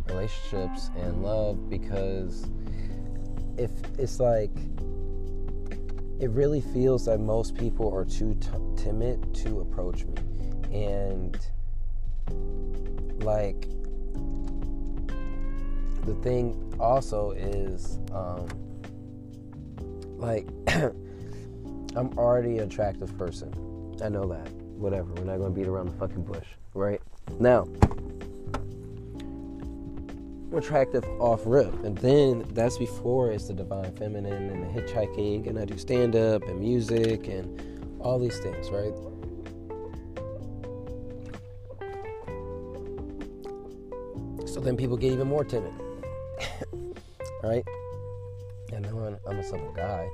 relationships 0.09 0.91
and 0.97 1.23
love 1.23 1.69
because 1.71 2.47
if 3.57 3.71
it's 3.99 4.21
like 4.21 4.51
it 6.21 6.31
really 6.31 6.61
feels 6.61 7.07
that 7.07 7.19
most 7.19 7.57
people 7.57 7.93
are 7.93 8.05
too 8.05 8.35
t- 8.35 8.83
timid 8.83 9.35
to 9.35 9.61
approach 9.61 10.05
me. 10.05 10.15
And 10.73 11.37
like 13.23 13.69
the 16.07 16.15
thing 16.23 16.75
also 16.79 17.33
is 17.33 17.99
um, 18.13 18.49
like 20.25 20.49
I'm 21.97 22.11
already 22.19 22.59
an 22.59 22.65
attractive 22.65 23.17
person. 23.19 23.53
I 24.03 24.09
know 24.09 24.27
that. 24.29 24.51
Whatever. 24.53 25.13
We're 25.13 25.25
not 25.25 25.39
gonna 25.39 25.51
beat 25.51 25.67
around 25.67 25.91
the 25.91 25.97
fucking 25.97 26.25
bush, 26.25 26.47
right? 26.73 27.01
Now, 27.39 27.69
I'm 30.51 30.57
attractive 30.57 31.05
off 31.21 31.43
rip, 31.45 31.85
and 31.85 31.97
then 31.99 32.45
that's 32.51 32.79
before 32.79 33.31
it's 33.31 33.49
the 33.49 33.55
divine 33.55 33.95
feminine 33.97 34.51
and 34.51 34.63
the 34.63 34.81
hitchhiking, 34.81 35.47
and 35.47 35.59
I 35.59 35.67
do 35.67 35.77
stand 35.79 36.17
up 36.17 36.43
and 36.45 36.59
music 36.59 37.29
and 37.29 38.01
all 38.01 38.19
these 38.19 38.39
things, 38.39 38.71
right? 38.71 38.95
So 44.49 44.61
then 44.61 44.77
people 44.77 44.97
get 44.97 45.13
even 45.13 45.29
more 45.29 45.45
timid, 45.45 45.75
right? 47.43 47.65
I'm 49.27 49.39
a 49.39 49.45
simple 49.45 49.73
guy. 49.73 50.09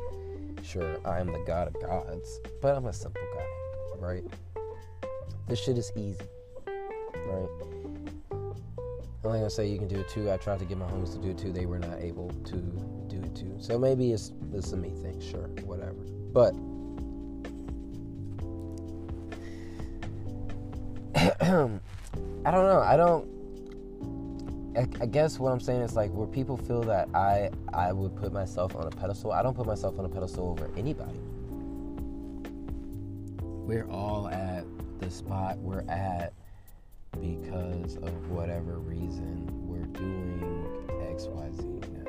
Sure, 0.62 0.98
I 1.04 1.20
am 1.20 1.32
the 1.32 1.42
god 1.46 1.68
of 1.68 1.80
gods, 1.80 2.40
but 2.60 2.76
I'm 2.76 2.86
a 2.86 2.92
simple 2.92 3.22
guy, 3.34 3.98
right? 3.98 4.24
This 5.48 5.58
shit 5.58 5.78
is 5.78 5.90
easy, 5.96 6.20
right? 6.66 7.48
I'm 9.22 9.32
not 9.32 9.32
gonna 9.32 9.50
say 9.50 9.66
you 9.68 9.78
can 9.78 9.88
do 9.88 10.00
it 10.00 10.08
too. 10.08 10.30
I 10.30 10.36
tried 10.36 10.60
to 10.60 10.64
get 10.64 10.78
my 10.78 10.86
homies 10.86 11.12
to 11.12 11.18
do 11.18 11.30
it 11.30 11.38
too. 11.38 11.52
They 11.52 11.66
were 11.66 11.78
not 11.78 12.00
able 12.00 12.28
to 12.28 12.56
do 13.08 13.22
it 13.22 13.34
too. 13.34 13.56
So 13.58 13.78
maybe 13.78 14.12
it's 14.12 14.32
it's 14.52 14.72
a 14.72 14.76
me 14.76 14.90
thing. 14.90 15.20
Sure, 15.20 15.48
whatever. 15.64 15.94
But 16.32 16.54
I 21.40 22.50
don't 22.50 22.66
know. 22.66 22.80
I 22.80 22.96
don't. 22.96 23.39
I, 24.76 24.86
I, 25.00 25.06
guess 25.06 25.38
what 25.38 25.50
I'm 25.50 25.58
saying 25.60 25.82
is 25.82 25.96
like 25.96 26.12
where 26.12 26.28
people 26.28 26.56
feel 26.56 26.82
that 26.82 27.08
I 27.14 27.50
I 27.74 27.92
would 27.92 28.14
put 28.14 28.32
myself 28.32 28.76
on 28.76 28.86
a 28.86 28.90
pedestal. 28.90 29.32
I 29.32 29.42
don't 29.42 29.54
put 29.54 29.66
myself 29.66 29.98
on 29.98 30.04
a 30.04 30.08
pedestal 30.08 30.48
over 30.48 30.70
anybody. 30.76 31.18
We're 33.40 33.88
all 33.90 34.28
at 34.28 34.64
the 35.00 35.10
spot 35.10 35.58
we're 35.58 35.84
at 35.88 36.32
because 37.20 37.96
of 37.96 38.30
whatever 38.30 38.78
reason 38.78 39.46
we're 39.66 39.86
doing 39.86 40.66
X 41.10 41.24
Y 41.24 41.50
Z. 41.52 41.99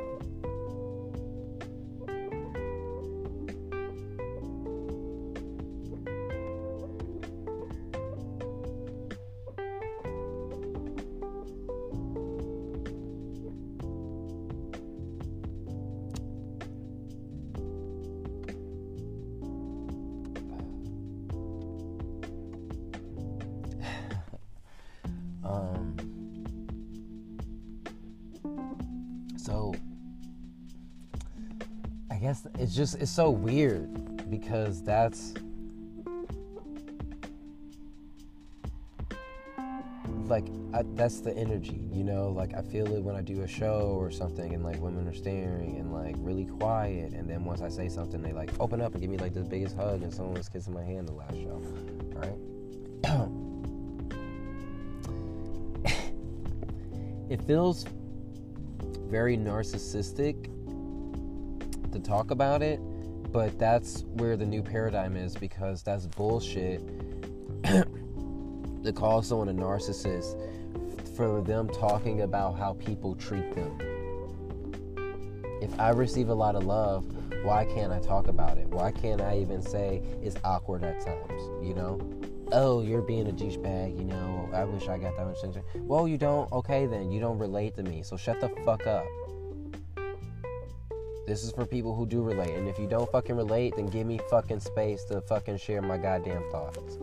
just 32.82 32.96
it's 33.00 33.12
so 33.12 33.30
weird 33.30 34.28
because 34.32 34.82
that's 34.82 35.36
like 40.26 40.48
I, 40.74 40.82
that's 40.96 41.20
the 41.20 41.32
energy, 41.38 41.80
you 41.94 42.04
know. 42.04 42.30
Like 42.30 42.56
I 42.56 42.64
feel 42.64 42.92
it 42.96 43.04
when 43.04 43.16
I 43.16 43.22
do 43.22 43.44
a 43.44 43.48
show 43.48 43.96
or 44.00 44.10
something, 44.10 44.56
and 44.56 44.64
like 44.64 44.82
women 44.82 45.08
are 45.08 45.14
staring 45.14 45.78
and 45.78 45.94
like 45.94 46.16
really 46.18 46.46
quiet, 46.46 47.14
and 47.14 47.30
then 47.30 47.46
once 47.46 47.62
I 47.62 47.70
say 47.70 47.88
something, 47.88 48.20
they 48.20 48.34
like 48.34 48.50
open 48.60 48.82
up 48.82 48.94
and 48.94 49.02
give 49.02 49.12
me 49.12 49.18
like 49.18 49.36
the 49.36 49.42
biggest 49.42 49.76
hug, 49.76 50.02
and 50.02 50.12
someone 50.12 50.34
was 50.34 50.50
kissing 50.50 50.74
my 50.74 50.84
hand 50.84 51.08
the 51.08 51.14
last 51.14 51.36
show, 51.36 51.62
right? 52.16 52.34
it 57.30 57.44
feels 57.44 57.86
very 59.08 59.38
narcissistic 59.38 60.50
to 61.92 62.00
talk 62.00 62.32
about 62.32 62.62
it, 62.62 62.80
but 63.32 63.58
that's 63.58 64.04
where 64.14 64.36
the 64.36 64.46
new 64.46 64.62
paradigm 64.62 65.16
is 65.16 65.36
because 65.36 65.84
that's 65.84 66.06
bullshit 66.06 66.82
to 67.64 68.94
call 68.94 69.22
someone 69.22 69.50
a 69.50 69.54
narcissist 69.54 70.38
for 71.16 71.42
them 71.42 71.70
talking 71.70 72.22
about 72.22 72.58
how 72.58 72.74
people 72.74 73.16
treat 73.16 73.54
them. 73.54 73.78
If 75.62 75.80
I 75.80 75.90
receive 75.92 76.30
a 76.30 76.34
lot 76.34 76.56
of 76.56 76.66
love, 76.66 77.06
why 77.44 77.66
can't 77.66 77.92
I 77.92 78.00
talk 78.00 78.28
about 78.28 78.58
it? 78.58 78.68
Why 78.68 78.92
can't 78.92 79.22
I 79.22 79.38
even 79.38 79.62
say 79.62 80.02
it's 80.22 80.36
awkward 80.44 80.84
at 80.84 81.00
times? 81.06 81.42
You 81.62 81.74
know? 81.76 82.02
Oh, 82.52 82.82
you're 82.82 83.02
being 83.02 83.30
a 83.30 83.32
douchebag, 83.32 83.98
you 83.98 84.04
know, 84.04 84.50
I 84.54 84.66
wish 84.66 84.90
I 84.90 84.98
got 84.98 85.16
that 85.16 85.26
much 85.26 85.38
attention. 85.38 85.64
Well, 85.76 86.08
you 86.08 86.18
don't, 86.18 86.52
okay 86.52 86.86
then, 86.86 87.12
you 87.12 87.22
don't 87.22 87.38
relate 87.38 87.76
to 87.78 87.84
me, 87.84 88.04
so 88.04 88.18
shut 88.18 88.42
the 88.42 88.50
fuck 88.66 88.86
up. 88.88 89.06
This 91.32 91.46
is 91.46 91.52
for 91.54 91.66
people 91.66 91.96
who 91.96 92.06
do 92.06 92.22
relate. 92.22 92.56
And 92.56 92.68
if 92.68 92.78
you 92.78 92.88
don't 92.88 93.10
fucking 93.10 93.38
relate, 93.38 93.78
then 93.78 93.86
give 93.86 94.06
me 94.06 94.20
fucking 94.30 94.60
space 94.60 95.06
to 95.06 95.22
fucking 95.22 95.60
share 95.60 95.82
my 95.82 95.98
goddamn 95.98 96.44
thoughts. 96.52 96.98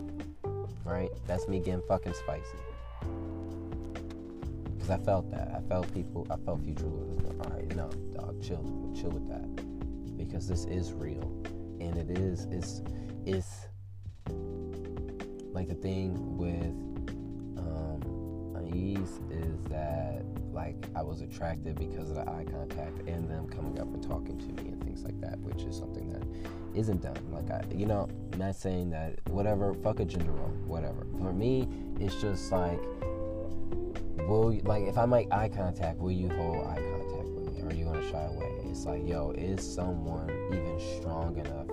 Right? 0.85 1.09
That's 1.27 1.49
me 1.49 1.61
getting 1.61 1.81
fucking 1.89 2.13
spicy. 2.13 2.59
Because 4.75 4.91
I 4.91 4.99
felt 4.99 5.31
that. 5.31 5.51
I 5.57 5.67
felt 5.67 5.91
people, 5.95 6.27
I 6.31 6.37
felt 6.45 6.63
future 6.63 6.85
was 6.89 7.25
alright, 7.47 7.75
no, 7.75 7.89
dog, 8.13 8.43
chill, 8.43 8.93
chill 8.95 9.09
with 9.09 9.27
that. 9.31 9.49
Because 10.19 10.47
this 10.47 10.67
is 10.67 10.93
real. 10.93 11.25
And 11.81 11.97
it 11.97 12.11
is, 12.19 12.47
it's, 12.51 12.83
it's 13.25 13.67
like 15.55 15.69
the 15.69 15.75
thing 15.75 16.37
with 16.37 16.77
um, 17.57 18.53
unease 18.57 19.21
is 19.31 19.59
that 19.71 20.23
like 20.59 20.75
I 20.97 21.03
was 21.03 21.21
attracted 21.21 21.79
because 21.79 22.11
of 22.11 22.17
the 22.17 22.29
eye 22.29 22.45
contact 22.51 22.99
and 23.07 23.31
them 23.31 23.47
coming 23.47 23.79
up 23.79 23.87
and 23.95 24.03
talking 24.03 24.37
to 24.39 24.63
me 24.63 24.71
and 24.71 24.83
things 24.83 25.05
like 25.05 25.19
that, 25.21 25.39
which 25.39 25.63
is 25.63 25.77
something 25.77 26.11
that 26.11 26.25
isn't 26.75 27.01
done. 27.01 27.17
Like 27.31 27.49
I, 27.49 27.63
you 27.73 27.87
know, 27.87 28.09
I'm 28.33 28.41
not 28.41 28.57
saying 28.57 28.91
that 28.91 29.21
whatever, 29.29 29.73
fuck 29.75 30.01
a 30.01 30.05
gender 30.05 30.33
role, 30.33 30.53
whatever. 30.67 31.07
For 31.21 31.33
me, 31.33 31.69
it's 32.01 32.21
just 32.21 32.51
like, 32.51 32.81
will 34.29 34.53
you, 34.53 34.63
like 34.63 34.83
if 34.83 34.99
I 34.99 35.07
make 35.07 35.33
eye 35.33 35.49
contact, 35.49 36.01
will 36.01 36.11
you 36.11 36.29
hold 36.29 36.67
eye 36.67 36.83
contact 36.83 37.29
with 37.29 37.55
me, 37.55 37.63
or 37.63 37.69
are 37.69 37.75
you 37.75 37.85
gonna 37.85 38.11
shy 38.11 38.25
away? 38.25 38.53
It's 38.65 38.85
like, 38.85 39.07
yo, 39.07 39.31
is 39.39 39.63
someone 39.63 40.29
even 40.53 40.81
strong 40.99 41.37
enough 41.39 41.68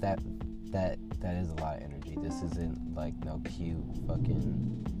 that 0.00 0.20
that 0.70 0.98
that 1.20 1.36
is 1.36 1.50
a 1.50 1.54
lot 1.54 1.76
of 1.76 1.82
energy. 1.82 2.16
This 2.20 2.42
isn't 2.42 2.94
like 2.94 3.14
no 3.24 3.40
cute 3.44 3.84
fucking 4.06 4.98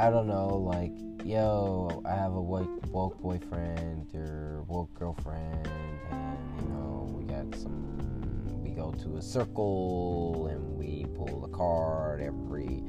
I 0.00 0.08
don't 0.08 0.28
know, 0.28 0.56
like, 0.56 0.92
yo, 1.26 2.02
I 2.06 2.14
have 2.14 2.32
a 2.32 2.40
woke, 2.40 2.86
woke 2.90 3.20
boyfriend 3.20 4.14
or 4.14 4.62
woke 4.62 4.94
girlfriend, 4.94 5.68
and 6.10 6.38
you 6.62 6.68
know, 6.68 7.06
we 7.12 7.24
got 7.24 7.54
some, 7.54 8.62
we 8.62 8.70
go 8.70 8.92
to 8.92 9.18
a 9.18 9.22
circle 9.22 10.46
and 10.50 10.78
we 10.78 11.04
pull 11.16 11.44
a 11.44 11.48
card 11.54 12.22
every 12.22 12.82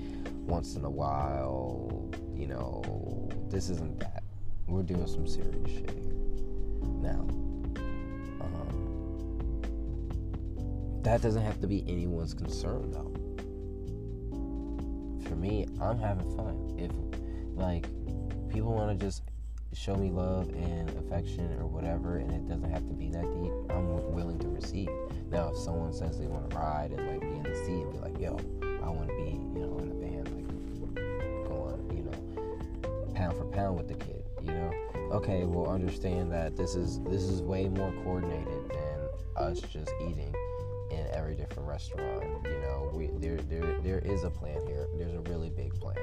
once 0.45 0.75
in 0.75 0.85
a 0.85 0.89
while. 0.89 2.09
You 2.33 2.47
know, 2.47 3.29
this 3.49 3.69
isn't 3.69 3.99
that. 3.99 4.23
We're 4.67 4.83
doing 4.83 5.05
some 5.05 5.27
serious 5.27 5.69
shit 5.69 5.91
here. 5.91 6.13
Now, 7.01 7.27
that 11.03 11.21
doesn't 11.21 11.41
have 11.41 11.59
to 11.61 11.67
be 11.67 11.83
anyone's 11.87 12.33
concern, 12.33 12.91
though. 12.91 13.11
For 15.27 15.35
me, 15.35 15.67
I'm 15.81 15.97
having 15.97 16.35
fun. 16.35 16.75
If, 16.77 16.91
like, 17.57 17.87
people 18.49 18.73
want 18.73 18.99
to 18.99 19.05
just 19.05 19.23
show 19.73 19.95
me 19.95 20.09
love 20.11 20.49
and 20.49 20.89
affection 20.99 21.53
or 21.59 21.65
whatever, 21.65 22.17
and 22.17 22.31
it 22.31 22.47
doesn't 22.47 22.69
have 22.69 22.87
to 22.87 22.93
be 22.93 23.09
that 23.09 23.23
deep, 23.33 23.51
I'm 23.69 24.13
willing 24.13 24.37
to 24.39 24.47
receive. 24.49 24.89
Now, 25.29 25.49
if 25.49 25.57
someone 25.57 25.93
says 25.93 26.19
they 26.19 26.27
want 26.27 26.49
to 26.49 26.57
ride 26.57 26.91
and 26.91 27.07
like 27.07 27.21
be 27.21 27.27
in 27.27 27.43
the 27.43 27.55
seat 27.55 27.83
and 27.83 27.93
be 27.93 27.99
like, 27.99 28.19
"Yo, 28.19 28.37
I 28.83 28.89
want 28.89 29.07
to 29.07 29.15
be, 29.15 29.31
you 29.31 29.65
know, 29.65 29.77
in 29.79 29.89
the 29.89 29.95
band, 29.95 30.27
like, 30.35 31.47
go 31.47 31.71
on, 31.71 31.95
you 31.95 32.03
know, 32.03 33.13
pound 33.13 33.37
for 33.37 33.45
pound 33.45 33.77
with 33.77 33.87
the 33.87 33.95
kid," 33.95 34.23
you 34.41 34.51
know, 34.51 34.71
okay, 35.13 35.45
we'll 35.45 35.69
understand 35.69 36.31
that 36.33 36.57
this 36.57 36.75
is 36.75 36.99
this 37.03 37.23
is 37.23 37.41
way 37.41 37.69
more 37.69 37.93
coordinated 38.03 38.69
than 38.69 39.07
us 39.37 39.61
just 39.61 39.91
eating 40.01 40.35
in 41.31 41.37
every 41.39 41.45
different 41.45 41.69
restaurant. 41.69 42.23
You 42.45 42.61
know, 42.61 42.91
we 42.93 43.07
there 43.19 43.37
there 43.49 43.79
there 43.81 43.99
is 43.99 44.23
a 44.23 44.29
plan 44.29 44.59
here. 44.67 44.87
There's 44.97 45.13
a 45.13 45.21
really 45.21 45.49
big 45.49 45.73
plan, 45.79 45.95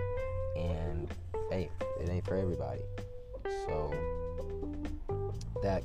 and 0.57 1.09
hey, 1.51 1.71
it 2.01 2.09
ain't 2.09 2.25
for 2.25 2.37
everybody. 2.37 2.81
So 3.67 3.95
that 5.63 5.83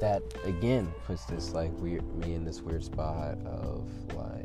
that 0.00 0.22
again 0.44 0.92
puts 1.06 1.24
this 1.24 1.52
like 1.52 1.70
weird 1.78 2.04
me 2.16 2.34
in 2.34 2.44
this 2.44 2.60
weird 2.60 2.84
spot 2.84 3.38
of 3.46 3.88
like 4.14 4.39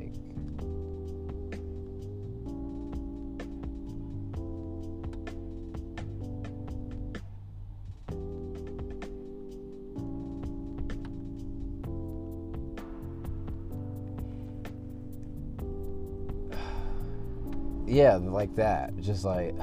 yeah, 17.88 18.16
like 18.16 18.56
that. 18.56 18.98
Just 19.00 19.26
like, 19.26 19.56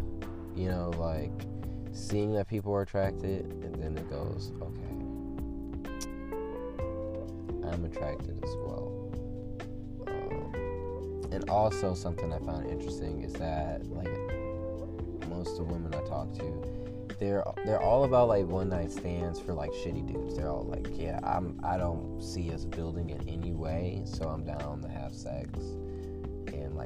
you 0.54 0.68
know, 0.68 0.90
like 0.98 1.32
seeing 1.92 2.32
that 2.34 2.48
people 2.48 2.72
are 2.74 2.82
attracted, 2.82 3.46
and 3.62 3.74
then 3.74 3.96
it 3.96 4.08
goes, 4.10 4.52
okay, 4.60 4.90
I'm 7.68 7.84
attracted 7.84 8.42
as 8.42 8.56
well. 8.56 9.12
Um, 10.06 11.28
and 11.32 11.48
also, 11.48 11.94
something 11.94 12.32
I 12.32 12.38
found 12.38 12.68
interesting 12.68 13.22
is 13.22 13.32
that, 13.34 13.86
like, 13.90 14.08
most 15.28 15.52
of 15.52 15.68
the 15.68 15.72
women 15.72 15.94
I 15.94 16.06
talk 16.08 16.34
to, 16.34 16.80
they're 17.18 17.44
they're 17.66 17.82
all 17.82 18.04
about 18.04 18.28
like 18.28 18.46
one 18.46 18.70
night 18.70 18.90
stands 18.90 19.38
for 19.38 19.52
like 19.52 19.70
shitty 19.72 20.06
dudes. 20.10 20.36
They're 20.36 20.48
all 20.48 20.64
like, 20.64 20.86
yeah, 20.92 21.20
I'm 21.22 21.60
I 21.62 21.76
don't 21.76 22.22
see 22.22 22.50
us 22.52 22.64
building 22.64 23.10
in 23.10 23.28
any 23.28 23.52
way, 23.52 24.02
so 24.06 24.26
I'm 24.28 24.44
down 24.44 24.80
to 24.82 24.88
have 24.88 25.14
sex 25.14 25.48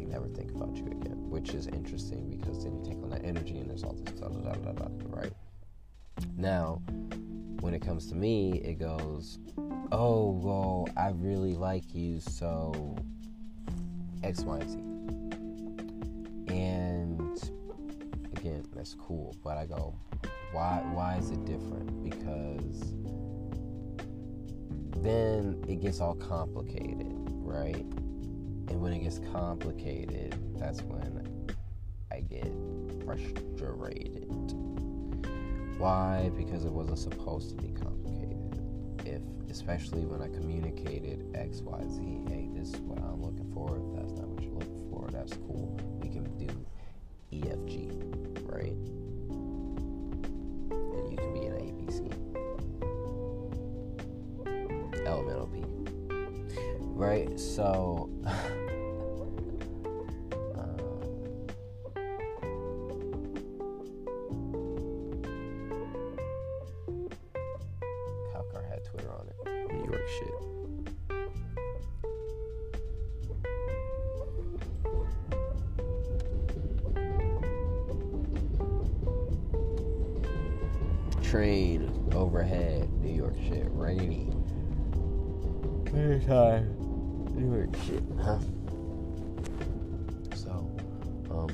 like 0.05 0.13
never 0.13 0.29
think 0.29 0.51
about 0.51 0.77
you 0.77 0.87
again, 0.87 1.31
which 1.31 1.55
is 1.55 1.67
interesting 1.69 2.29
because 2.31 2.65
then 2.65 2.77
you 2.77 2.83
take 2.85 3.03
on 3.03 3.11
that 3.11 3.25
energy 3.25 3.59
and 3.59 3.69
there's 3.69 3.85
all 3.85 3.93
this 3.95 4.15
da 4.15 4.29
da 4.29 4.53
da 4.53 4.73
da 4.73 4.87
right? 5.09 5.33
Now, 6.37 6.83
when 7.61 7.75
it 7.75 7.81
comes 7.81 8.07
to 8.09 8.15
me, 8.15 8.61
it 8.65 8.79
goes, 8.79 9.39
oh 9.93 10.31
well, 10.43 10.89
I 10.97 11.11
really 11.11 11.55
like 11.55 11.95
you, 11.95 12.21
so 12.21 12.97
X, 14.23 14.41
Y, 14.41 14.61
Z. 14.67 14.79
And 16.49 17.51
again, 18.37 18.65
that's 18.75 18.95
cool, 18.95 19.35
but 19.43 19.57
I 19.57 19.67
go, 19.67 19.95
why 20.53 20.83
why 20.93 21.17
is 21.17 21.31
it 21.31 21.45
different? 21.45 22.05
Because 22.05 22.95
then 25.03 25.63
it 25.69 25.81
gets 25.81 26.01
all 26.01 26.15
complicated, 26.15 27.15
right? 27.43 27.85
And 28.69 28.81
when 28.81 28.93
it 28.93 29.01
gets 29.01 29.21
complicated, 29.33 30.35
that's 30.59 30.83
when 30.83 31.51
I 32.11 32.21
get 32.21 32.51
frustrated. 33.05 34.29
Why? 35.79 36.31
Because 36.37 36.65
it 36.65 36.73
wasn't 36.73 36.99
supposed 36.99 37.51
to 37.51 37.57
be 37.57 37.73
complicated. 37.73 38.61
If, 39.05 39.23
especially 39.51 40.07
when 40.07 40.23
I 40.23 40.29
communicated 40.29 41.27
X, 41.35 41.61
Y, 41.61 41.83
Z, 41.89 42.21
hey, 42.29 42.49
this 42.55 42.69
is 42.69 42.81
what 42.81 42.99
I'm 42.99 43.23
looking 43.23 43.51
for. 43.53 43.77
If 43.77 43.97
that's 43.97 44.13
not 44.13 44.29
what 44.29 44.43
you're 44.43 44.53
looking 44.53 44.89
for, 44.91 45.09
that's 45.11 45.35
cool. 45.35 45.77
We 46.01 46.09
can 46.09 46.25
do 46.39 46.47
EFG, 47.33 47.91
right? 48.49 48.77
And 50.71 51.11
you 51.11 51.17
can 51.17 51.35
be 51.35 51.47
an 51.47 51.55
ABC. 51.59 52.13
Elemental 55.07 55.47
P. 55.49 55.65
Right? 56.79 57.39
So 57.39 58.09
train 81.35 81.91
overhead, 82.15 82.89
New 83.03 83.13
York 83.13 83.35
shit, 83.49 83.67
rainy. 83.73 84.31
Anytime, 85.93 86.77
New 87.35 87.57
York 87.57 87.75
shit, 87.85 88.05
huh? 88.23 88.39
So, 90.37 90.51
um, 91.33 91.51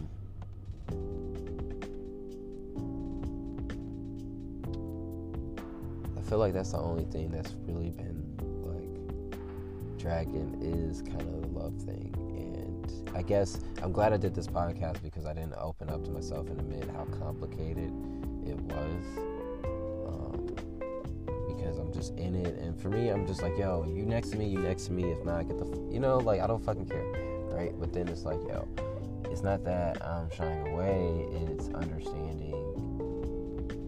I 6.15 6.21
feel 6.29 6.37
like 6.37 6.53
that's 6.53 6.73
the 6.73 6.79
only 6.79 7.05
thing 7.05 7.31
that's 7.31 7.55
really 7.67 7.89
been 7.89 8.20
dragging 10.11 10.59
is 10.61 11.03
kind 11.03 11.21
of 11.21 11.41
the 11.43 11.49
love 11.57 11.75
thing. 11.83 12.13
And 12.35 13.17
I 13.17 13.23
guess 13.23 13.61
I'm 13.81 13.93
glad 13.93 14.13
I 14.13 14.17
did 14.17 14.35
this 14.35 14.49
podcast 14.49 15.01
because 15.05 15.25
I 15.25 15.33
didn't 15.33 15.55
open 15.57 15.89
up 15.89 16.03
to 16.05 16.11
myself 16.11 16.49
and 16.51 16.59
admit 16.59 16.91
how 16.91 17.05
complicated 17.25 17.93
it 18.45 18.59
was 18.59 19.05
Um, 20.09 20.47
because 21.47 21.79
I'm 21.79 21.93
just 21.93 22.17
in 22.17 22.35
it. 22.35 22.59
And 22.59 22.81
for 22.81 22.89
me, 22.89 23.11
I'm 23.11 23.25
just 23.25 23.41
like, 23.41 23.57
yo, 23.57 23.85
you 23.87 24.05
next 24.05 24.31
to 24.31 24.37
me, 24.37 24.49
you 24.49 24.59
next 24.59 24.87
to 24.87 24.93
me. 24.93 25.13
If 25.13 25.25
not, 25.25 25.47
get 25.47 25.59
the, 25.59 25.67
f-. 25.67 25.93
you 25.93 26.01
know, 26.01 26.19
like 26.19 26.41
I 26.41 26.49
don't 26.49 26.65
fucking 26.65 26.87
care, 26.87 27.07
right? 27.53 27.73
But 27.79 27.93
then 27.93 28.09
it's 28.09 28.25
like, 28.25 28.41
yo, 28.49 28.67
it's 29.31 29.43
not 29.43 29.63
that 29.65 30.05
I'm 30.05 30.29
shying 30.33 30.67
away. 30.73 31.25
It's 31.47 31.69
understanding 31.69 32.57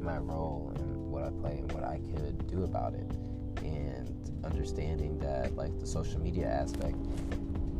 my 0.00 0.18
role 0.18 0.72
and 0.76 1.10
what 1.10 1.24
I 1.24 1.30
play 1.30 1.58
and 1.58 1.72
what 1.72 1.82
I 1.82 2.00
could 2.14 2.46
do 2.46 2.62
about 2.62 2.94
it, 2.94 3.10
and 3.64 4.21
understanding 4.44 5.18
that 5.18 5.54
like 5.56 5.78
the 5.78 5.86
social 5.86 6.20
media 6.20 6.46
aspect 6.48 6.96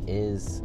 is 0.07 0.61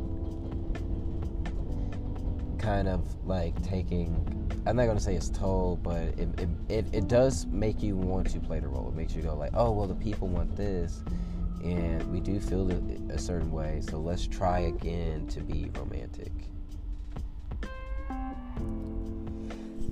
kind 2.59 2.89
of 2.89 3.03
like 3.25 3.61
taking 3.63 4.39
I'm 4.67 4.77
not 4.77 4.87
gonna 4.87 5.01
say 5.01 5.15
it's 5.15 5.31
told, 5.31 5.83
but 5.83 5.97
it, 5.97 6.29
it, 6.39 6.49
it, 6.69 6.87
it, 6.93 7.09
does 7.09 7.47
make 7.47 7.83
you 7.83 7.97
want 7.97 8.29
to 8.31 8.39
play 8.39 8.61
the 8.61 8.69
role. 8.69 8.89
It 8.89 8.95
makes 8.95 9.15
you 9.15 9.23
go 9.23 9.35
like, 9.35 9.53
oh 9.55 9.73
well, 9.73 9.87
the 9.87 9.95
people 9.95 10.29
want 10.29 10.55
this, 10.57 11.03
and 11.65 12.03
we 12.13 12.21
do 12.21 12.39
feel 12.39 12.71
a 13.11 13.19
certain 13.19 13.51
way. 13.51 13.81
So 13.89 13.99
let's 13.99 14.27
try 14.27 14.61
again 14.61 15.27
to 15.29 15.41
be 15.41 15.71
romantic. 15.75 16.33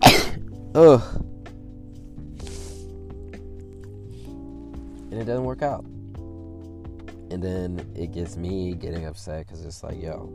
Ugh. 0.74 1.02
And 5.10 5.14
it 5.14 5.24
doesn't 5.24 5.44
work 5.44 5.62
out. 5.62 5.86
And 7.36 7.44
then 7.44 7.86
it 7.94 8.12
gets 8.12 8.38
me 8.38 8.72
getting 8.72 9.04
upset 9.04 9.46
because 9.46 9.62
it's 9.62 9.82
like, 9.82 10.00
yo, 10.02 10.32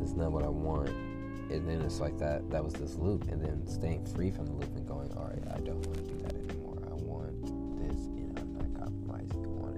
it's 0.00 0.12
not 0.12 0.32
what 0.32 0.44
I 0.44 0.48
want. 0.48 0.88
And 0.88 1.68
then 1.68 1.82
it's 1.82 2.00
like 2.00 2.16
that 2.20 2.48
that 2.48 2.64
was 2.64 2.72
this 2.72 2.94
loop 2.94 3.28
and 3.28 3.38
then 3.38 3.66
staying 3.66 4.06
free 4.06 4.30
from 4.30 4.46
the 4.46 4.52
loop 4.52 4.74
and 4.74 4.88
going 4.88 5.12
all 5.12 5.24
right 5.24 5.42
i 5.54 5.60
don't 5.60 5.84
want 5.86 5.94
to 5.96 6.04
do 6.04 6.22
that 6.22 6.34
anymore. 6.34 6.78
I 6.90 6.94
want 6.94 7.42
this 7.78 8.06
and 8.06 8.38
i'm 8.38 8.54
not 8.54 8.72
compromising 8.80 9.44
on 9.62 9.74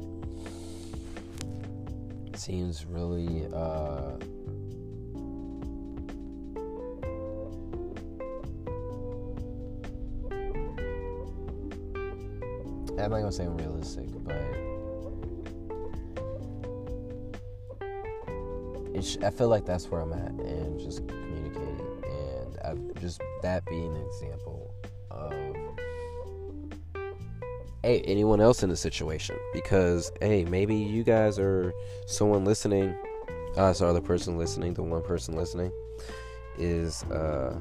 it. 2.30 2.38
Seems 2.38 2.87
really 2.87 3.48
uh 3.52 4.12
I'm 12.92 13.10
not 13.10 13.18
gonna 13.18 13.32
say 13.32 13.46
unrealistic, 13.46 14.06
but 14.24 14.53
I 18.96 19.30
feel 19.30 19.48
like 19.48 19.66
that's 19.66 19.87
where 19.88 20.00
I'm 20.00 20.12
at, 20.12 20.30
and 20.30 20.78
just 20.78 21.07
communicating 21.09 22.04
and 22.04 22.59
uh 22.62 23.00
just 23.00 23.20
that 23.42 23.64
being 23.66 23.94
an 23.94 24.02
example 24.07 24.72
of 25.11 25.33
hey 27.83 28.00
anyone 28.02 28.40
else 28.40 28.62
in 28.62 28.70
the 28.70 28.76
situation 28.76 29.37
because 29.52 30.12
hey 30.20 30.44
maybe 30.44 30.76
you 30.76 31.02
guys 31.02 31.38
are 31.38 31.72
someone 32.07 32.44
listening 32.44 32.96
uh 33.57 33.72
sorry 33.72 33.92
the 33.92 34.00
person 34.00 34.38
listening 34.38 34.74
the 34.74 34.83
one 34.83 35.02
person 35.02 35.35
listening 35.35 35.72
is 36.57 37.02
uh 37.04 37.59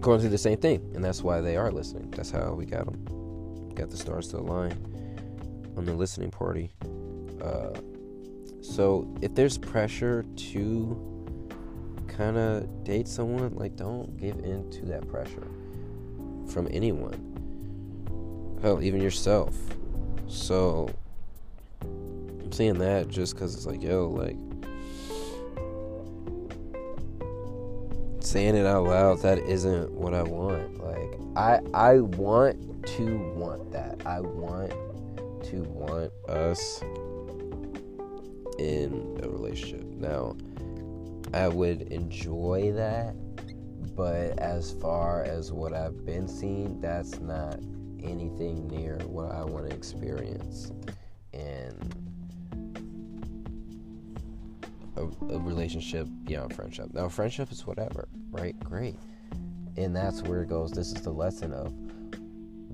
going 0.00 0.20
through 0.20 0.28
the 0.28 0.38
same 0.38 0.58
thing 0.58 0.80
and 0.94 1.04
that's 1.04 1.22
why 1.22 1.40
they 1.40 1.56
are 1.56 1.70
listening. 1.70 2.10
That's 2.12 2.30
how 2.30 2.52
we 2.52 2.66
got 2.66 2.86
them 2.86 3.74
got 3.74 3.90
the 3.90 3.96
stars 3.96 4.28
to 4.28 4.38
align 4.38 4.72
on 5.76 5.84
the 5.84 5.94
listening 5.94 6.30
party 6.30 6.72
uh 7.48 7.80
so 8.60 9.08
if 9.22 9.34
there's 9.34 9.56
pressure 9.56 10.24
to 10.36 11.08
kind 12.06 12.36
of 12.36 12.84
date 12.84 13.08
someone, 13.08 13.54
like 13.54 13.76
don't 13.76 14.16
give 14.16 14.38
in 14.40 14.70
to 14.70 14.86
that 14.86 15.08
pressure 15.08 15.46
from 16.48 16.68
anyone. 16.70 18.58
Hell, 18.60 18.82
even 18.82 19.00
yourself. 19.00 19.56
So 20.26 20.90
I'm 21.80 22.52
saying 22.52 22.78
that 22.78 23.08
just 23.08 23.34
because 23.34 23.54
it's 23.54 23.66
like, 23.66 23.82
yo, 23.82 24.08
like 24.08 24.36
saying 28.20 28.56
it 28.56 28.66
out 28.66 28.84
loud, 28.84 29.22
that 29.22 29.38
isn't 29.38 29.90
what 29.92 30.12
I 30.12 30.22
want. 30.22 30.84
Like 30.84 31.20
I 31.36 31.60
I 31.72 32.00
want 32.00 32.86
to 32.96 33.16
want 33.34 33.70
that. 33.72 34.04
I 34.04 34.20
want 34.20 34.72
to 35.44 35.62
want 35.62 36.12
us 36.28 36.82
in 38.58 39.18
a 39.22 39.28
relationship. 39.28 39.84
Now, 39.84 40.36
I 41.32 41.48
would 41.48 41.82
enjoy 41.92 42.72
that, 42.72 43.14
but 43.94 44.38
as 44.38 44.72
far 44.72 45.24
as 45.24 45.52
what 45.52 45.72
I've 45.72 46.04
been 46.04 46.28
seeing, 46.28 46.80
that's 46.80 47.20
not 47.20 47.60
anything 48.02 48.66
near 48.68 48.98
what 49.06 49.30
I 49.32 49.44
want 49.44 49.68
to 49.68 49.76
experience 49.76 50.72
in 51.32 51.76
a, 54.96 55.02
a, 55.02 55.38
relationship 55.38 56.08
beyond 56.24 56.54
friendship. 56.54 56.92
Now, 56.92 57.08
friendship 57.08 57.52
is 57.52 57.66
whatever, 57.66 58.08
right? 58.30 58.58
Great. 58.60 58.96
And 59.76 59.94
that's 59.94 60.22
where 60.22 60.42
it 60.42 60.48
goes. 60.48 60.72
This 60.72 60.88
is 60.88 61.02
the 61.02 61.12
lesson 61.12 61.52
of 61.52 61.72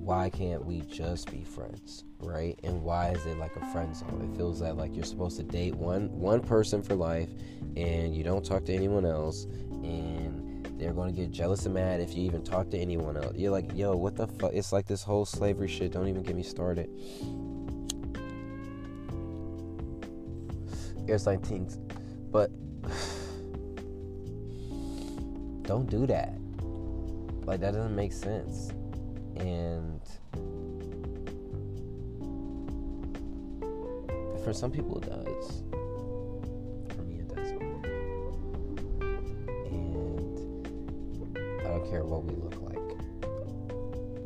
why 0.05 0.29
can't 0.29 0.63
we 0.63 0.81
just 0.81 1.31
be 1.31 1.43
friends 1.43 2.03
right? 2.19 2.59
And 2.63 2.83
why 2.83 3.09
is 3.09 3.25
it 3.25 3.37
like 3.37 3.55
a 3.55 3.65
friend 3.71 3.95
zone? 3.95 4.29
It 4.31 4.37
feels 4.37 4.59
that 4.59 4.77
like 4.77 4.95
you're 4.95 5.03
supposed 5.03 5.37
to 5.37 5.43
date 5.43 5.75
one 5.75 6.11
one 6.11 6.41
person 6.41 6.83
for 6.83 6.93
life 6.93 7.29
and 7.75 8.15
you 8.15 8.23
don't 8.23 8.45
talk 8.45 8.65
to 8.65 8.73
anyone 8.73 9.05
else 9.05 9.45
and 9.83 10.63
they're 10.79 10.93
going 10.93 11.13
to 11.13 11.21
get 11.21 11.31
jealous 11.31 11.65
and 11.65 11.73
mad 11.73 12.01
if 12.01 12.15
you 12.15 12.23
even 12.23 12.43
talk 12.43 12.69
to 12.69 12.77
anyone 12.77 13.17
else. 13.17 13.35
You're 13.35 13.51
like 13.51 13.71
yo 13.73 13.95
what 13.95 14.15
the 14.15 14.27
fuck 14.27 14.53
it's 14.53 14.71
like 14.71 14.85
this 14.85 15.01
whole 15.01 15.25
slavery 15.25 15.67
shit. 15.67 15.91
Don't 15.91 16.07
even 16.07 16.21
get 16.21 16.35
me 16.35 16.43
started. 16.43 16.87
It's 21.07 21.25
like 21.25 21.43
things 21.43 21.79
but 22.31 22.51
don't 25.63 25.89
do 25.89 26.05
that. 26.05 26.37
Like 27.45 27.59
that 27.61 27.73
doesn't 27.73 27.95
make 27.95 28.13
sense 28.13 28.71
and 29.37 30.01
for 34.43 34.53
some 34.53 34.71
people 34.71 34.97
it 34.99 35.09
does. 35.09 35.63
For 36.95 37.01
me 37.01 37.19
it 37.19 37.27
doesn't. 37.35 37.61
And 39.65 41.37
I 41.61 41.63
don't 41.63 41.89
care 41.89 42.03
what 42.05 42.23
we 42.23 42.35
look 42.35 42.61
like. 42.61 42.77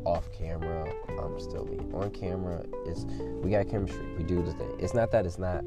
Off 0.04 0.30
camera, 0.32 0.92
I'm 1.08 1.40
still 1.40 1.64
me. 1.64 1.78
On 1.94 2.10
camera, 2.10 2.62
it's 2.86 3.04
we 3.42 3.50
got 3.50 3.68
chemistry. 3.68 4.06
We 4.16 4.24
do 4.24 4.42
the 4.42 4.52
thing. 4.52 4.76
It's 4.78 4.94
not 4.94 5.10
that 5.12 5.26
it's 5.26 5.38
not 5.38 5.64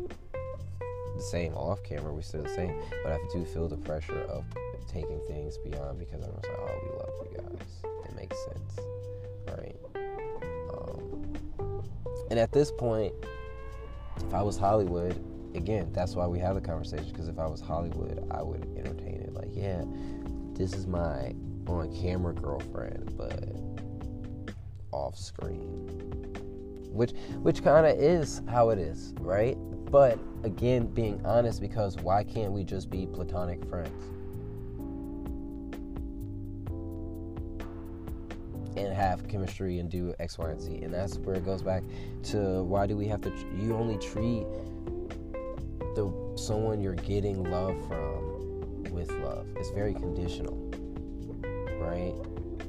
the 1.15 1.23
same 1.23 1.53
off 1.53 1.83
camera. 1.83 2.13
We're 2.13 2.21
still 2.21 2.43
the 2.43 2.49
same, 2.49 2.79
but 3.03 3.11
I 3.11 3.19
do 3.31 3.45
feel 3.45 3.67
the 3.67 3.77
pressure 3.77 4.21
of 4.23 4.45
taking 4.87 5.19
things 5.27 5.57
beyond 5.57 5.99
because 5.99 6.23
I'm 6.23 6.31
just 6.33 6.47
like, 6.47 6.57
oh, 6.59 6.79
we 6.83 6.89
love 6.97 7.09
you 7.31 7.37
guys. 7.37 8.07
It 8.07 8.15
makes 8.15 8.37
sense 8.45 9.02
right? 9.47 9.75
Um, 10.73 11.33
and 12.29 12.39
at 12.39 12.51
this 12.51 12.71
point, 12.71 13.13
if 14.17 14.33
I 14.33 14.41
was 14.41 14.57
Hollywood, 14.57 15.23
again, 15.55 15.91
that's 15.93 16.15
why 16.15 16.27
we 16.27 16.39
have 16.39 16.55
the 16.55 16.61
conversation. 16.61 17.07
Because 17.11 17.27
if 17.27 17.39
I 17.39 17.47
was 17.47 17.61
Hollywood, 17.61 18.25
I 18.31 18.41
would 18.41 18.63
entertain 18.77 19.21
it. 19.21 19.33
Like, 19.33 19.49
yeah, 19.51 19.83
this 20.53 20.73
is 20.73 20.87
my 20.87 21.33
on-camera 21.67 22.33
girlfriend, 22.33 23.15
but 23.17 23.49
off 24.91 25.17
screen, 25.17 25.87
which 26.91 27.11
which 27.41 27.63
kind 27.63 27.85
of 27.85 27.97
is 27.97 28.41
how 28.47 28.69
it 28.69 28.77
is, 28.77 29.13
right? 29.19 29.57
But 29.89 30.19
again, 30.43 30.87
being 30.87 31.23
honest, 31.25 31.61
because 31.61 31.97
why 31.97 32.23
can't 32.23 32.51
we 32.51 32.63
just 32.63 32.89
be 32.89 33.05
platonic 33.05 33.63
friends? 33.69 34.11
And 38.83 38.95
have 38.95 39.27
chemistry 39.27 39.79
and 39.79 39.89
do 39.89 40.13
X, 40.19 40.37
Y, 40.37 40.49
and 40.49 40.61
Z. 40.61 40.79
And 40.83 40.93
that's 40.93 41.17
where 41.19 41.35
it 41.35 41.45
goes 41.45 41.61
back 41.61 41.83
to 42.23 42.63
why 42.63 42.87
do 42.87 42.95
we 42.95 43.07
have 43.07 43.21
to? 43.21 43.31
You 43.55 43.75
only 43.75 43.97
treat 43.97 44.45
the 45.95 46.11
someone 46.35 46.81
you're 46.81 46.95
getting 46.95 47.43
love 47.43 47.75
from 47.87 48.83
with 48.91 49.11
love. 49.11 49.47
It's 49.55 49.69
very 49.71 49.93
conditional, 49.93 50.55
right? 51.79 52.15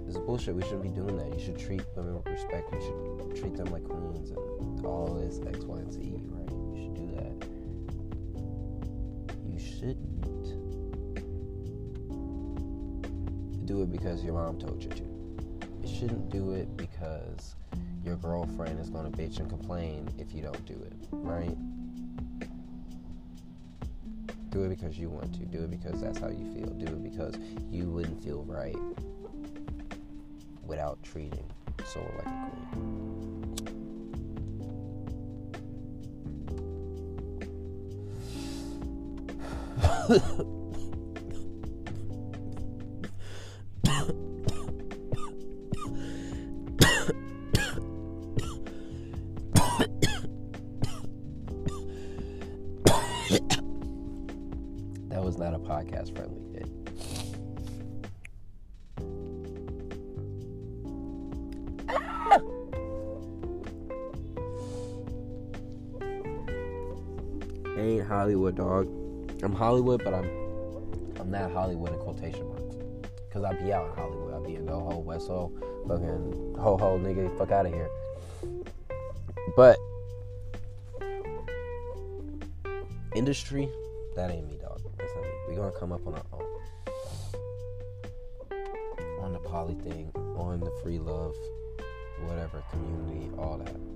It's 0.07 0.19
bullshit. 0.19 0.55
We 0.55 0.63
shouldn't 0.63 0.83
be 0.83 0.89
doing 0.91 1.17
that. 1.17 1.33
You 1.33 1.41
should 1.45 1.59
treat 1.59 1.83
women 1.97 2.17
with 2.17 2.27
respect. 2.27 2.73
You 2.73 2.81
should 2.81 3.37
treat 3.37 3.57
them 3.57 3.67
like 3.67 3.85
queens 3.85 4.31
and 4.31 4.85
all 4.85 5.15
this 5.15 5.41
X, 5.47 5.65
Y, 5.65 5.79
and 5.79 5.93
Z, 5.93 6.15
right? 6.27 6.51
You 6.51 6.83
should 6.83 6.95
do 6.95 7.07
that. 7.17 7.47
You 9.51 9.59
shouldn't 9.59 10.15
do 13.67 13.83
it 13.83 13.91
because 13.91 14.23
your 14.23 14.35
mom 14.35 14.59
told 14.59 14.83
you 14.83 14.91
to 14.91 15.14
shouldn't 15.95 16.29
do 16.31 16.53
it 16.53 16.77
because 16.77 17.55
your 18.05 18.17
girlfriend 18.17 18.81
is 18.81 18.91
going 18.91 19.11
to 19.11 19.17
bitch 19.17 19.39
and 19.39 19.49
complain 19.49 20.09
if 20.19 20.35
you 20.35 20.43
don't 20.43 20.67
do 20.67 20.75
it, 20.75 20.93
right? 21.13 21.57
Do 24.51 24.65
it 24.65 24.71
because 24.71 24.99
you 24.99 25.09
want 25.09 25.33
to. 25.35 25.45
Do 25.47 25.65
it 25.65 25.71
because 25.71 26.01
that's 26.01 26.19
how 26.19 26.29
you 26.29 26.53
feel. 26.55 26.67
Do 26.67 26.87
it 26.87 27.03
because 27.03 27.37
you 27.71 27.87
wouldn't 27.87 28.23
feel 28.23 28.43
right 28.45 28.77
without 30.65 31.03
treating 31.03 31.45
someone 31.85 32.13
like 32.17 32.27
a 32.27 32.51
queen. 40.29 40.51
ain't 67.77 68.07
Hollywood, 68.07 68.57
dog. 68.57 68.87
I'm 69.43 69.53
Hollywood, 69.53 70.03
but 70.05 70.15
I'm 70.15 70.29
I'm 71.21 71.31
not 71.31 71.53
Hollywood 71.53 71.93
in 71.93 71.99
quotation 71.99 72.49
marks. 72.49 72.77
Cause 73.33 73.45
I 73.45 73.53
be 73.55 73.73
out 73.73 73.89
in 73.89 73.95
Hollywood. 73.97 74.35
I 74.35 74.47
be 74.47 74.57
in 74.57 74.67
NoHo, 74.67 75.03
West 75.03 75.29
Ho, 75.29 75.53
fucking 75.89 76.55
ho 76.59 76.77
ho 76.77 76.99
nigga, 76.99 77.37
fuck 77.37 77.51
out 77.51 77.67
of 77.67 77.73
here. 77.73 77.89
But 79.57 79.79
industry, 83.15 83.69
that 84.17 84.31
ain't 84.31 84.47
me, 84.49 84.59
dog. 84.59 84.81
We're 85.49 85.57
gonna 85.57 85.73
come 85.73 85.93
up 85.93 86.07
on 86.07 86.15
our 86.15 86.23
own. 86.33 86.43
On 89.21 89.33
the 89.33 89.39
poly 89.41 89.75
thing, 89.75 90.11
on 90.37 90.61
the 90.61 90.71
free 90.83 90.99
love, 90.99 91.35
whatever, 92.27 92.63
community, 92.71 93.31
all 93.39 93.59
that. 93.59 93.94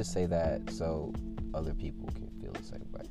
Just 0.00 0.14
say 0.14 0.24
that 0.24 0.62
so 0.70 1.12
other 1.52 1.74
people 1.74 2.08
can 2.14 2.26
feel 2.40 2.52
the 2.52 2.62
same 2.62 2.86
way. 2.90 3.04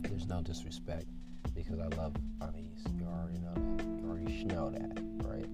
There's 0.00 0.26
no 0.26 0.42
disrespect 0.42 1.06
because 1.54 1.78
I 1.78 1.86
love 1.96 2.16
Amis. 2.40 2.84
You 2.98 3.06
already 3.06 3.38
know 3.38 3.54
that. 3.54 3.84
You 3.86 4.10
already 4.10 4.44
know 4.44 4.70
that, 4.70 4.98
right? 5.22 5.46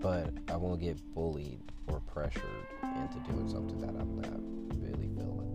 But 0.00 0.32
I 0.50 0.56
won't 0.56 0.80
get 0.80 0.96
bullied 1.12 1.60
or 1.88 2.00
pressured 2.00 2.66
into 2.82 3.18
doing 3.30 3.46
something 3.46 3.78
that 3.78 3.90
I'm 3.90 4.22
not 4.22 4.40
really 4.80 5.10
feeling. 5.14 5.52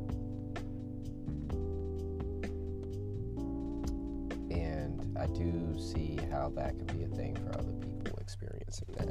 And 4.52 5.18
I 5.18 5.26
do 5.26 5.76
see 5.80 6.20
how 6.30 6.50
that 6.50 6.78
can 6.78 6.86
be 6.96 7.06
a 7.06 7.08
thing 7.08 7.36
for 7.36 7.58
other 7.58 7.74
people 7.74 8.20
experiencing 8.20 8.90
that. 8.96 9.10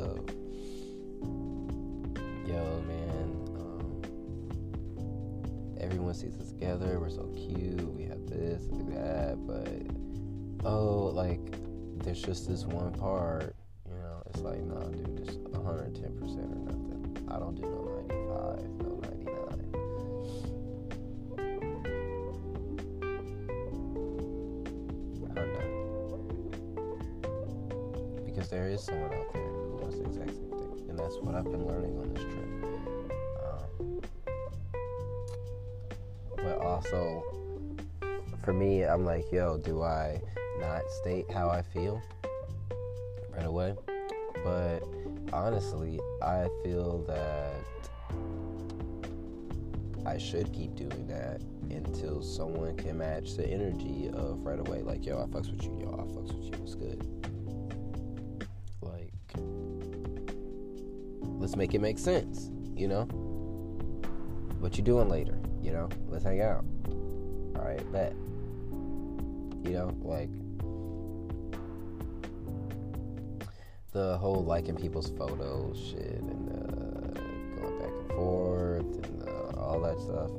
Of, 0.00 0.45
sees 6.16 6.34
us 6.36 6.48
together. 6.48 6.98
We're 6.98 7.10
so 7.10 7.26
cute. 7.36 7.92
We 7.94 8.04
have 8.04 8.26
this 8.26 8.62
and 8.68 8.90
that, 8.96 9.36
but 9.46 9.68
oh, 10.66 11.10
like 11.12 11.40
there's 12.02 12.22
just 12.22 12.48
this 12.48 12.64
one 12.64 12.92
part. 12.92 13.54
You 13.86 13.94
know, 13.96 14.22
it's 14.30 14.40
like, 14.40 14.62
nah, 14.64 14.80
dude, 14.84 15.26
just 15.26 15.40
110 15.40 16.18
percent 16.18 16.50
or 16.50 16.56
nothing. 16.64 17.28
I 17.30 17.38
don't 17.38 17.54
do 17.54 17.62
no 17.62 17.84
95, 18.08 18.64
no 18.80 18.96
99. 19.02 19.26
I'm 25.36 25.52
done. 25.52 25.72
Because 28.24 28.48
there 28.48 28.68
is 28.68 28.82
someone 28.82 29.12
out 29.12 29.32
there 29.34 29.42
who 29.42 29.76
wants 29.82 29.98
the 29.98 30.04
exact 30.04 30.30
same 30.30 30.48
thing, 30.48 30.86
and 30.88 30.98
that's 30.98 31.16
what 31.18 31.34
I've 31.34 31.44
been 31.44 31.66
learning 31.66 31.85
for 38.46 38.52
me, 38.52 38.84
I'm 38.84 39.04
like, 39.04 39.32
yo, 39.32 39.58
do 39.58 39.82
I 39.82 40.20
not 40.60 40.88
state 41.02 41.28
how 41.32 41.50
I 41.50 41.62
feel 41.62 42.00
right 43.34 43.44
away? 43.44 43.74
But 44.44 44.84
honestly, 45.32 45.98
I 46.22 46.46
feel 46.62 46.98
that 47.08 47.54
I 50.06 50.16
should 50.16 50.52
keep 50.52 50.76
doing 50.76 51.08
that 51.08 51.42
until 51.70 52.22
someone 52.22 52.76
can 52.76 52.98
match 52.98 53.34
the 53.34 53.44
energy 53.44 54.10
of 54.14 54.46
right 54.46 54.60
away. 54.60 54.82
Like, 54.82 55.04
yo, 55.04 55.20
I 55.20 55.26
fucks 55.26 55.50
with 55.50 55.64
you, 55.64 55.80
yo, 55.80 55.88
I 55.94 56.04
fucks 56.16 56.32
with 56.32 56.44
you, 56.44 56.62
it's 56.62 56.76
good. 56.76 57.04
Like, 58.80 59.12
let's 61.40 61.56
make 61.56 61.74
it 61.74 61.80
make 61.80 61.98
sense, 61.98 62.52
you 62.76 62.86
know? 62.86 63.06
What 64.60 64.78
you 64.78 64.84
doing 64.84 65.08
later, 65.08 65.36
you 65.60 65.72
know? 65.72 65.88
Let's 66.06 66.22
hang 66.22 66.40
out. 66.42 66.64
Alright, 67.56 67.90
bet. 67.90 68.14
You 69.66 69.72
know, 69.72 69.96
like, 70.02 70.30
the 73.92 74.16
whole 74.18 74.44
liking 74.44 74.76
people's 74.76 75.10
photos 75.18 75.76
shit 75.90 76.20
and 76.20 76.50
uh, 76.50 77.60
going 77.60 77.78
back 77.80 77.90
and 77.90 78.08
forth 78.12 79.04
and 79.04 79.22
uh, 79.28 79.60
all 79.60 79.80
that 79.80 79.98
stuff. 79.98 80.30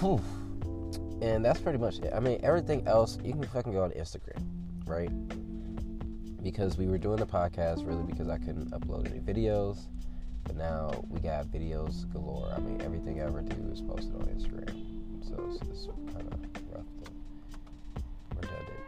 Whew. 0.00 0.20
And 1.20 1.44
that's 1.44 1.60
pretty 1.60 1.78
much 1.78 1.98
it. 1.98 2.12
I 2.14 2.20
mean, 2.20 2.38
everything 2.42 2.86
else, 2.86 3.18
you 3.24 3.32
can 3.32 3.42
fucking 3.44 3.72
go 3.72 3.82
on 3.82 3.90
Instagram, 3.90 4.44
right? 4.86 5.10
Because 6.42 6.78
we 6.78 6.86
were 6.86 6.98
doing 6.98 7.16
the 7.16 7.26
podcast 7.26 7.84
really 7.86 8.04
because 8.04 8.28
I 8.28 8.38
couldn't 8.38 8.70
upload 8.70 9.10
any 9.10 9.18
videos. 9.18 9.86
But 10.44 10.56
now 10.56 11.04
we 11.08 11.20
got 11.20 11.46
videos 11.46 12.10
galore. 12.12 12.52
I 12.56 12.60
mean, 12.60 12.80
everything 12.80 13.20
I 13.20 13.24
ever 13.24 13.42
do 13.42 13.70
is 13.72 13.80
posted 13.80 14.14
on 14.14 14.22
Instagram. 14.28 15.26
So 15.26 15.34
it's, 15.50 15.60
it's 15.68 15.86
kind 16.14 16.32
of 16.32 16.40
rough 16.72 16.86
to 17.04 17.10
redundant 18.36 18.78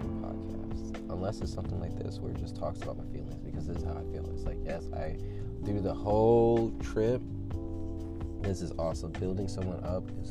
do 0.00 0.08
a 0.08 0.26
podcast. 0.26 1.10
Unless 1.10 1.40
it's 1.40 1.52
something 1.52 1.80
like 1.80 1.98
this 1.98 2.18
where 2.18 2.32
it 2.32 2.38
just 2.38 2.56
talks 2.56 2.80
about 2.80 2.96
my 2.96 3.04
feelings 3.12 3.34
because 3.44 3.66
this 3.66 3.78
is 3.78 3.84
how 3.84 3.92
I 3.92 4.12
feel. 4.12 4.30
It's 4.32 4.44
like, 4.44 4.58
yes, 4.64 4.84
I 4.94 5.16
do 5.64 5.80
the 5.80 5.92
whole 5.92 6.70
trip. 6.80 7.20
This 8.42 8.62
is 8.62 8.72
awesome. 8.78 9.12
Building 9.12 9.48
someone 9.48 9.82
up 9.84 10.08
is 10.22 10.30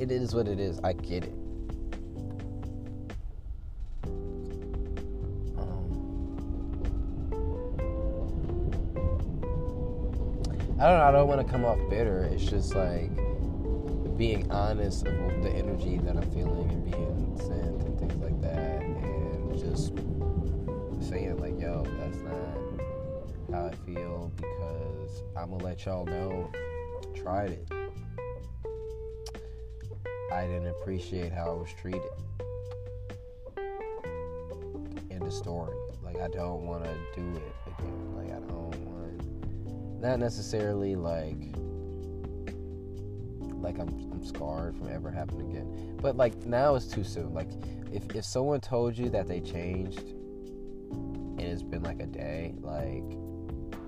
it 0.00 0.10
is 0.10 0.34
what 0.34 0.48
it 0.48 0.58
is. 0.58 0.80
I 0.80 0.94
get 0.94 1.24
it. 1.24 1.34
Um, 5.58 5.90
I 10.80 10.88
don't. 10.88 11.00
I 11.00 11.10
don't 11.10 11.28
want 11.28 11.46
to 11.46 11.52
come 11.52 11.66
off 11.66 11.78
bitter. 11.90 12.24
It's 12.32 12.44
just 12.44 12.74
like 12.74 13.14
being 14.16 14.50
honest 14.50 15.06
of 15.06 15.42
the 15.42 15.50
energy 15.50 15.98
that 15.98 16.16
I'm 16.16 16.30
feeling 16.30 16.70
and 16.70 16.84
being 16.84 17.36
sent 17.36 17.82
and 17.82 17.98
things 17.98 18.14
like 18.22 18.40
that, 18.40 18.80
and 18.80 19.58
just 19.58 19.92
saying 21.10 21.36
like, 21.36 21.60
"Yo, 21.60 21.84
that's 21.98 22.18
not 22.22 22.32
how 23.52 23.66
I 23.66 23.74
feel," 23.84 24.32
because 24.36 25.22
I'm 25.36 25.50
gonna 25.50 25.62
let 25.62 25.84
y'all 25.84 26.06
know. 26.06 26.50
Tried 27.14 27.50
it. 27.50 27.69
Appreciate 30.80 31.32
how 31.32 31.50
I 31.50 31.54
was 31.54 31.68
treated. 31.80 32.02
in 35.10 35.26
the 35.26 35.30
story. 35.30 35.76
Like 36.02 36.16
I 36.20 36.28
don't 36.28 36.64
want 36.64 36.84
to 36.84 36.94
do 37.14 37.36
it 37.36 37.52
again. 37.66 38.16
Like 38.16 38.28
I 38.28 38.40
don't 38.40 38.74
want. 38.86 40.00
Not 40.00 40.18
necessarily 40.18 40.96
like 40.96 41.36
like 43.62 43.78
I'm 43.78 44.10
I'm 44.10 44.24
scarred 44.24 44.76
from 44.76 44.90
ever 44.90 45.10
happening 45.10 45.50
again. 45.50 45.96
But 46.00 46.16
like 46.16 46.46
now 46.46 46.74
it's 46.74 46.86
too 46.86 47.04
soon. 47.04 47.34
Like 47.34 47.50
if 47.92 48.14
if 48.14 48.24
someone 48.24 48.60
told 48.60 48.96
you 48.96 49.10
that 49.10 49.28
they 49.28 49.40
changed 49.40 50.00
and 50.90 51.40
it's 51.40 51.62
been 51.62 51.82
like 51.82 52.00
a 52.00 52.06
day, 52.06 52.54
like 52.60 53.04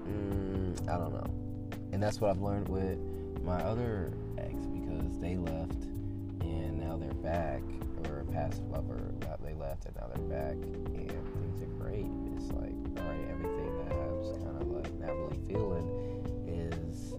mm, 0.07 0.89
I 0.89 0.99
don't 0.99 1.13
know. 1.13 1.79
And 1.93 2.03
that's 2.03 2.21
what 2.21 2.31
I've 2.31 2.43
learned 2.43 2.69
with 2.69 2.99
my 3.43 3.61
other 3.63 4.13
ex 4.39 4.55
because 4.67 5.19
they 5.19 5.37
left 5.37 5.87
back 7.23 7.63
or 8.09 8.21
a 8.21 8.25
past 8.33 8.63
lover 8.71 9.13
that 9.21 9.43
they 9.43 9.55
left 9.55 9.87
and 9.87 9.95
now 9.97 10.09
they're 10.15 10.25
back 10.29 10.53
and 10.53 10.89
things 10.89 11.63
are 11.63 11.67
great. 11.79 12.07
It's 12.37 12.51
like 12.53 12.75
all 12.99 13.09
right, 13.09 13.31
everything 13.31 13.77
that 13.85 13.93
I 13.93 14.07
was 14.13 14.39
kind 14.39 14.61
of 14.61 14.69
like 14.69 14.93
not 15.01 15.15
really 15.17 15.41
feeling 15.49 15.87
is 16.47 17.15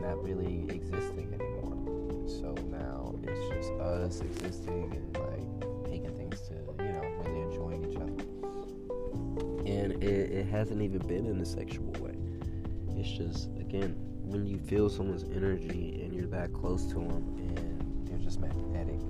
not 0.00 0.22
really 0.22 0.68
existing 0.68 1.32
anymore. 1.32 2.28
So 2.28 2.54
now 2.70 3.14
it's 3.22 3.48
just 3.54 3.72
us 3.80 4.20
existing 4.20 4.92
and 4.94 5.16
like 5.16 5.90
taking 5.90 6.10
things 6.16 6.40
to, 6.48 6.54
you 6.84 6.92
know, 6.92 7.02
really 7.24 7.40
enjoying 7.40 7.90
each 7.90 7.96
other. 7.96 8.12
And 9.66 10.02
it, 10.02 10.32
it 10.32 10.46
hasn't 10.46 10.82
even 10.82 11.06
been 11.06 11.26
in 11.26 11.40
a 11.40 11.46
sexual 11.46 11.92
way. 12.00 12.16
It's 12.96 13.10
just, 13.10 13.48
again, 13.58 13.94
when 14.22 14.46
you 14.46 14.58
feel 14.58 14.88
someone's 14.88 15.24
energy 15.24 16.00
and 16.02 16.12
you're 16.14 16.26
that 16.28 16.52
close 16.52 16.86
to 16.86 16.94
them 16.94 17.34
and 17.38 18.06
they're 18.08 18.18
just 18.18 18.40
magnetic, 18.40 19.00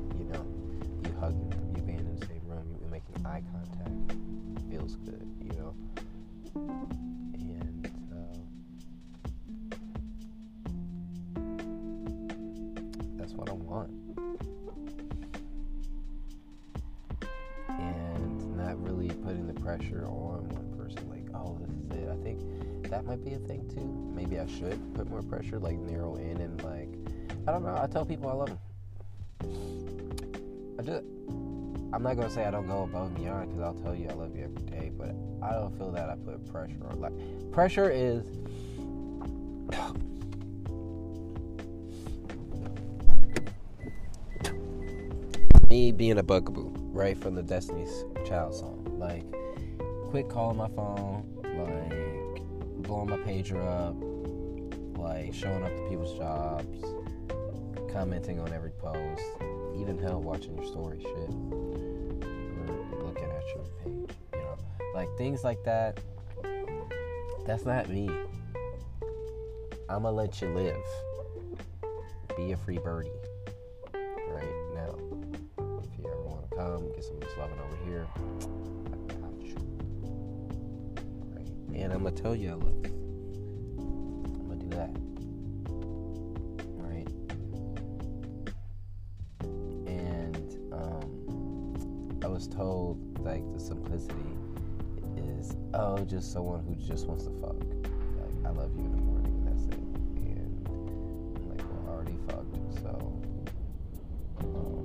not 32.15 32.25
gonna 32.25 32.35
say 32.35 32.45
I 32.45 32.51
don't 32.51 32.67
go 32.67 32.83
above 32.83 33.07
and 33.07 33.17
beyond 33.17 33.49
because 33.49 33.63
I'll 33.63 33.73
tell 33.73 33.95
you 33.95 34.07
I 34.11 34.13
love 34.13 34.37
you 34.37 34.45
every 34.45 34.61
day, 34.65 34.93
but 34.99 35.15
I 35.43 35.55
don't 35.55 35.75
feel 35.79 35.91
that 35.93 36.11
I 36.11 36.17
put 36.17 36.47
pressure 36.53 36.77
on. 36.91 37.01
Like 37.01 37.15
pressure 37.53 37.91
is. 37.91 38.23
me 45.71 45.91
being 45.91 46.19
a 46.19 46.23
bugaboo, 46.23 46.71
right 46.93 47.17
from 47.17 47.35
the 47.35 47.43
Destiny's 47.43 48.05
Child 48.29 48.55
song. 48.57 48.85
Like, 48.99 49.25
quit 50.11 50.29
calling 50.29 50.59
my 50.59 50.69
phone, 50.69 51.25
like, 51.43 52.43
blowing 52.83 53.09
my 53.09 53.17
pager 53.17 53.67
up, 53.67 53.97
like, 54.99 55.33
showing 55.33 55.65
up 55.65 55.75
to 55.75 55.89
people's 55.89 56.15
jobs, 56.19 56.85
commenting 57.91 58.39
on 58.39 58.53
every 58.53 58.73
post, 58.73 59.23
even 59.81 59.97
hell 59.97 60.21
watching 60.21 60.55
your 60.57 60.67
story 60.67 61.01
shit 61.01 61.72
you 63.87 64.07
know, 64.35 64.57
like 64.95 65.09
things 65.17 65.45
like 65.45 65.63
that. 65.65 66.01
That's 67.47 67.65
not 67.65 67.89
me. 67.89 68.09
I'ma 69.89 70.11
let 70.11 70.41
you 70.41 70.49
live. 70.49 70.77
Be 72.37 72.53
a 72.53 72.57
free 72.57 72.79
birdie. 72.79 73.11
Right 73.95 74.49
now. 74.75 74.97
If 75.83 75.99
you 75.99 76.07
ever 76.07 76.23
want 76.23 76.51
to 76.51 76.57
come, 76.57 76.93
get 76.93 77.05
some 77.05 77.17
of 77.17 77.21
this 77.21 77.37
loving 77.39 77.59
over 77.59 77.77
here. 77.85 78.07
I 79.11 79.15
got 79.15 79.43
you. 79.43 79.57
Right. 81.35 81.49
And 81.75 81.93
I'm 81.93 82.05
gonna 82.05 82.13
tell 82.13 82.35
you 82.35 82.51
I 82.51 82.55
love 82.55 82.87
you. 82.87 82.92
Just 96.13 96.31
someone 96.31 96.63
who 96.69 96.75
just 96.75 97.07
wants 97.07 97.25
to 97.25 97.31
fuck. 97.41 97.57
Like 97.57 98.45
I 98.45 98.51
love 98.51 98.71
you 98.77 98.85
in 98.85 98.91
the 98.91 98.99
morning 98.99 99.33
and 99.33 99.49
that's 99.49 99.65
it. 99.65 99.73
And 99.73 100.69
I'm 100.69 101.49
like, 101.49 101.63
I 101.63 101.89
already 101.91 102.19
fucked, 102.29 102.55
so 102.83 102.91
um, 104.41 104.85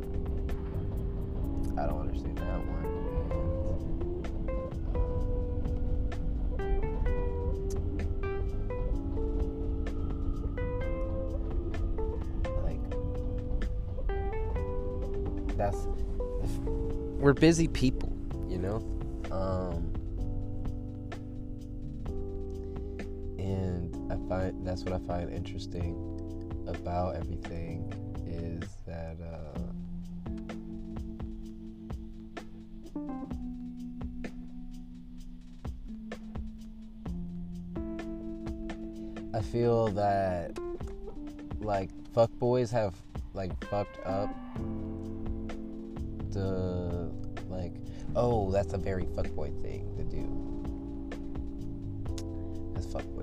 I 1.78 1.86
don't 1.86 2.00
understand 2.00 2.38
that 2.38 2.66
one. 2.66 2.86
And, 12.46 12.64
like 12.64 12.80
that's 15.58 15.88
we're 17.20 17.34
busy 17.34 17.68
people, 17.68 17.97
what 24.88 25.02
I 25.02 25.06
find 25.06 25.34
interesting 25.34 25.96
about 26.66 27.16
everything 27.16 27.92
is 28.26 28.64
that 28.86 29.18
uh, 29.22 29.60
I 39.34 39.42
feel 39.42 39.88
that 39.90 40.58
like 41.60 41.90
fuck 42.14 42.32
boys 42.40 42.72
have 42.72 42.96
like 43.34 43.52
fucked 43.66 44.00
up 44.06 44.30
the 46.32 47.12
like 47.50 47.74
oh 48.16 48.52
that's 48.52 48.72
a 48.72 48.78
very 48.78 49.04
fuckboy 49.04 49.62
thing 49.62 49.94
to 49.98 50.04
do. 50.04 50.57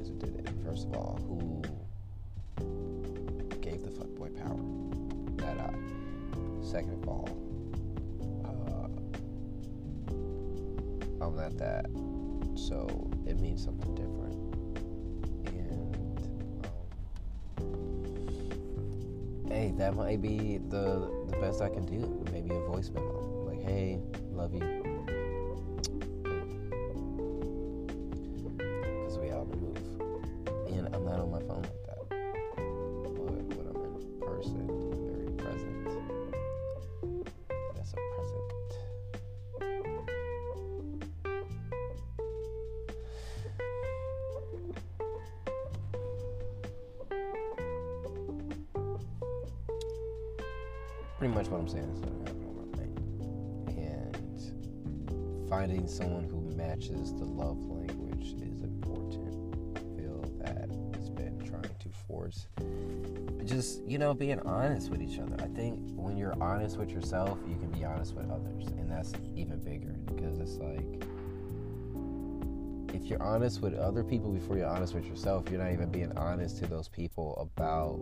Who 0.08 0.14
did 0.18 0.34
it. 0.36 0.48
First 0.64 0.86
of 0.88 0.94
all, 0.94 1.18
who 1.26 1.62
gave 3.60 3.82
the 3.82 3.90
fuckboy 3.90 4.36
power? 4.36 4.60
That 5.36 5.58
eye. 5.58 5.74
Second 6.62 7.02
of 7.02 7.08
all, 7.08 7.28
uh, 8.44 8.88
I'm 11.24 11.36
not 11.36 11.56
that, 11.58 11.86
so 12.54 12.86
it 13.26 13.38
means 13.40 13.64
something 13.64 13.94
different. 13.94 14.34
And 15.46 16.18
um, 17.58 19.48
hey, 19.48 19.72
that 19.78 19.94
might 19.94 20.20
be 20.20 20.58
the 20.68 21.10
the 21.28 21.36
best 21.40 21.62
I 21.62 21.68
can 21.70 21.86
do. 21.86 22.24
Maybe 22.30 22.54
a 22.54 22.60
voice 22.60 22.90
memo, 22.90 23.46
like, 23.46 23.62
"Hey, 23.62 24.00
love 24.32 24.54
you." 24.54 24.83
Just, 63.44 63.82
you 63.84 63.98
know, 63.98 64.14
being 64.14 64.40
honest 64.40 64.90
with 64.90 65.02
each 65.02 65.18
other. 65.18 65.36
I 65.38 65.48
think 65.48 65.78
when 65.94 66.16
you're 66.16 66.34
honest 66.42 66.76
with 66.78 66.90
yourself, 66.90 67.38
you 67.48 67.56
can 67.56 67.70
be 67.70 67.84
honest 67.84 68.14
with 68.14 68.30
others. 68.30 68.68
And 68.68 68.90
that's 68.90 69.12
even 69.36 69.58
bigger 69.58 69.94
because 70.06 70.38
it's 70.38 70.56
like 70.56 71.04
if 72.94 73.10
you're 73.10 73.22
honest 73.22 73.60
with 73.60 73.74
other 73.74 74.04
people 74.04 74.30
before 74.30 74.56
you're 74.56 74.68
honest 74.68 74.94
with 74.94 75.06
yourself, 75.06 75.50
you're 75.50 75.60
not 75.60 75.72
even 75.72 75.90
being 75.90 76.16
honest 76.16 76.58
to 76.58 76.66
those 76.66 76.88
people 76.88 77.36
about 77.40 77.94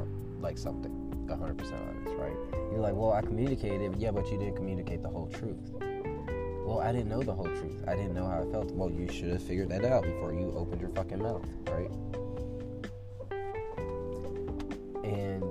um, 0.00 0.40
like 0.40 0.56
something 0.56 0.92
100% 1.26 1.60
honest, 1.60 2.16
right? 2.16 2.36
You're 2.70 2.80
like, 2.80 2.94
well, 2.94 3.12
I 3.12 3.22
communicated, 3.22 3.96
yeah, 3.96 4.12
but 4.12 4.30
you 4.30 4.38
didn't 4.38 4.56
communicate 4.56 5.02
the 5.02 5.08
whole 5.08 5.26
truth. 5.26 5.72
Well, 6.64 6.80
I 6.80 6.92
didn't 6.92 7.08
know 7.08 7.22
the 7.22 7.34
whole 7.34 7.46
truth. 7.46 7.82
I 7.86 7.94
didn't 7.94 8.14
know 8.14 8.26
how 8.26 8.42
I 8.42 8.50
felt. 8.50 8.70
Well, 8.70 8.90
you 8.90 9.10
should 9.10 9.30
have 9.30 9.42
figured 9.42 9.68
that 9.70 9.84
out 9.84 10.04
before 10.04 10.32
you 10.32 10.54
opened 10.56 10.80
your 10.80 10.90
fucking 10.90 11.22
mouth, 11.22 11.44
right? 11.68 11.90
And 15.14 15.42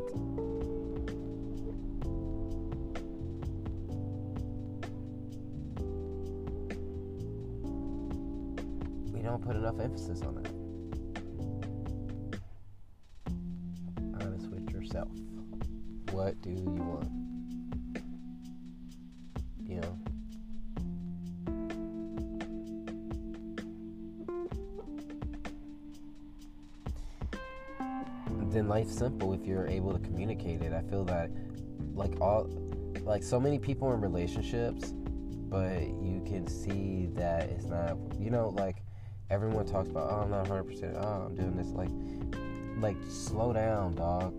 we 9.14 9.22
don't 9.22 9.42
put 9.42 9.56
enough 9.56 9.80
emphasis 9.80 10.22
on 10.22 10.36
that. 10.36 10.53
Feel 30.90 31.04
that 31.06 31.30
like 31.94 32.20
all 32.22 32.48
like 33.04 33.24
so 33.24 33.40
many 33.40 33.60
people 33.60 33.94
in 33.94 34.02
relationships, 34.02 34.92
but 34.92 35.82
you 35.82 36.24
can 36.26 36.48
see 36.48 37.08
that 37.14 37.50
it's 37.50 37.66
not 37.66 37.98
you 38.20 38.30
know, 38.30 38.50
like 38.50 38.78
everyone 39.30 39.66
talks 39.66 39.90
about 39.90 40.10
oh 40.12 40.24
I'm 40.24 40.32
not 40.32 40.48
hundred 40.48 40.64
percent, 40.66 40.96
oh 40.98 41.28
I'm 41.28 41.36
doing 41.36 41.56
this 41.56 41.70
like 41.70 41.90
like 42.78 42.98
slow 43.10 43.54
down, 43.54 43.96
dog. 43.96 44.34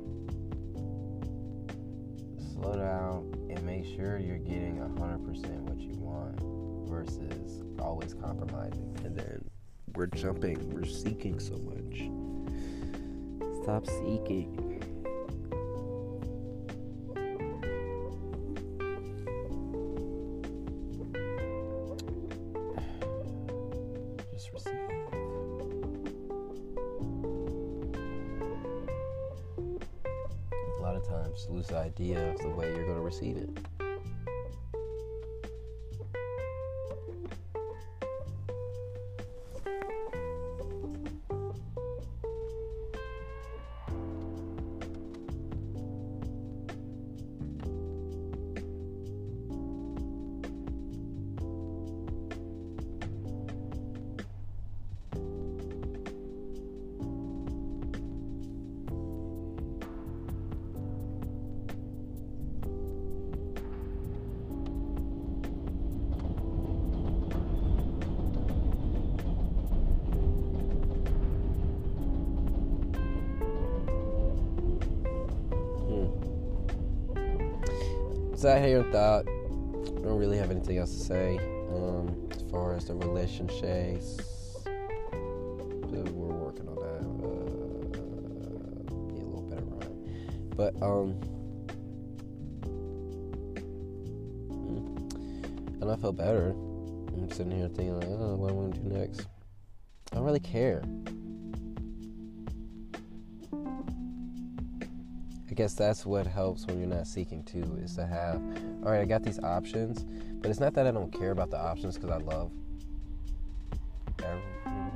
Slow 2.55 2.76
down 2.76 3.49
and 3.51 3.62
make 3.64 3.84
sure 3.84 4.18
you're 4.18 4.38
getting 4.38 4.78
hundred 4.99 5.24
percent 5.26 5.61
what 5.62 5.80
you 5.80 5.95
want 5.95 6.40
versus 6.88 7.62
always 7.80 8.14
compromising 8.14 8.97
and 9.05 9.16
then 9.16 9.45
we're 9.95 10.07
jumping, 10.07 10.70
we're 10.70 10.84
seeking 10.84 11.38
so 11.38 11.57
much. 11.59 12.11
Stop 13.62 13.86
seeking. 13.86 14.74
Lot 30.85 30.97
of 30.97 31.09
times, 31.09 31.47
lose 31.49 31.68
the 31.68 31.78
idea 31.78 32.30
of 32.30 32.39
the 32.41 32.49
way 32.51 32.66
you're 32.66 32.85
going 32.85 32.99
to 32.99 33.01
receive 33.01 33.39
it. 33.39 33.49
Thought, 78.95 79.26
I 79.26 80.01
don't 80.07 80.18
really 80.18 80.38
have 80.38 80.53
anything 80.53 80.78
else 80.78 80.92
to 80.92 81.01
say 81.03 81.38
um, 81.74 82.28
as 82.30 82.42
far 82.49 82.76
as 82.76 82.84
the 82.84 82.95
relationships. 82.95 84.20
We're 85.90 86.32
working 86.32 86.68
on 86.68 86.76
that. 86.76 87.03
Uh, 87.26 88.05
be 89.09 89.20
a 89.20 89.24
little 89.24 89.49
better 89.51 89.64
but 90.57 90.80
um. 90.80 91.14
hmm. 94.53 95.82
And 95.82 95.90
I 95.90 95.97
felt 95.97 96.16
better. 96.16 96.51
I'm 96.51 97.28
sitting 97.32 97.51
here 97.51 97.66
thinking 97.66 97.99
like, 97.99 98.07
oh, 98.11 98.36
what 98.36 98.53
am 98.53 98.59
I 98.59 98.61
gonna 98.61 98.76
do 98.76 98.97
next? 98.97 99.26
I 100.12 100.14
don't 100.14 100.24
really 100.24 100.38
care. 100.38 100.84
I 105.55 105.57
guess 105.57 105.74
that's 105.74 106.05
what 106.05 106.26
helps 106.26 106.66
when 106.66 106.80
you're 106.80 106.88
not 106.88 107.07
seeking 107.07 107.45
to 107.45 107.59
is 107.76 107.95
to 107.95 108.05
have, 108.05 108.42
all 108.85 108.91
right, 108.91 109.01
I 109.01 109.05
got 109.05 109.22
these 109.22 109.39
options, 109.41 110.05
but 110.41 110.51
it's 110.51 110.61
not 110.61 110.74
that 110.74 110.87
I 110.87 110.91
don't 110.91 111.12
care 111.12 111.30
about 111.30 111.51
the 111.51 111.59
options 111.59 111.97
because 111.97 112.11
I 112.11 112.18
love 112.18 112.51
everyone, 114.18 114.91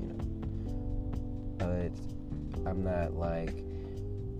you 0.00 0.08
know. 0.08 1.92
But 2.62 2.68
I'm 2.68 2.82
not 2.82 3.14
like 3.14 3.64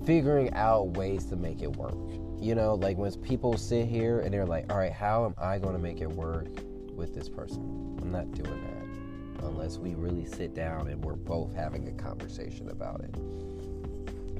figuring 0.05 0.53
out 0.55 0.89
ways 0.97 1.27
to 1.27 1.37
make 1.37 1.63
it 1.63 1.77
work. 1.77 1.95
You 2.41 2.55
know, 2.55 2.75
like 2.75 2.97
when 2.97 3.13
people 3.21 3.57
sit 3.57 3.87
here 3.87 4.21
and 4.21 4.33
they're 4.33 4.47
like, 4.47 4.73
all 4.73 4.79
right, 4.79 4.93
how 4.93 5.27
am 5.27 5.35
I 5.39 5.59
going 5.59 5.75
to 5.75 5.81
make 5.81 6.01
it 6.01 6.11
work 6.11 6.49
with 6.95 7.15
this 7.15 7.29
person? 7.29 7.99
I'm 8.01 8.11
not 8.11 8.33
doing 8.33 8.61
that 8.63 9.45
unless 9.45 9.79
we 9.79 9.95
really 9.95 10.27
sit 10.27 10.55
down 10.55 10.89
and 10.89 11.03
we're 11.05 11.15
both 11.15 11.55
having 11.55 11.89
a 11.89 11.93
conversation 11.93 12.69
about 12.69 13.01
it 13.01 13.15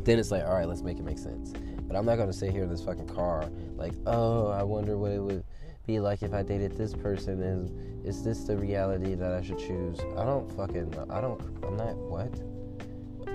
then 0.05 0.19
it's 0.19 0.31
like, 0.31 0.45
all 0.45 0.55
right, 0.55 0.67
let's 0.67 0.83
make 0.83 0.99
it 0.99 1.05
make 1.05 1.19
sense. 1.19 1.53
But 1.91 1.99
I'm 1.99 2.07
not 2.07 2.19
gonna 2.19 2.33
sit 2.33 2.53
here 2.53 2.63
in 2.63 2.71
this 2.71 2.85
fucking 2.85 3.09
car 3.09 3.51
like, 3.75 3.95
oh, 4.07 4.47
I 4.47 4.63
wonder 4.63 4.97
what 4.97 5.11
it 5.11 5.19
would 5.19 5.43
be 5.89 5.99
like 5.99 6.23
if 6.23 6.33
I 6.33 6.45
dated 6.45 6.79
this 6.79 6.95
person. 6.95 7.43
And 7.43 8.07
is 8.07 8.23
this 8.23 8.45
the 8.45 8.57
reality 8.57 9.17
that 9.17 9.33
I 9.33 9.43
should 9.43 9.59
choose? 9.59 9.99
I 10.17 10.25
don't 10.25 10.49
fucking, 10.53 10.95
I 11.11 11.21
don't, 11.21 11.41
I'm 11.65 11.77
not 11.77 11.97
what. 11.97 12.33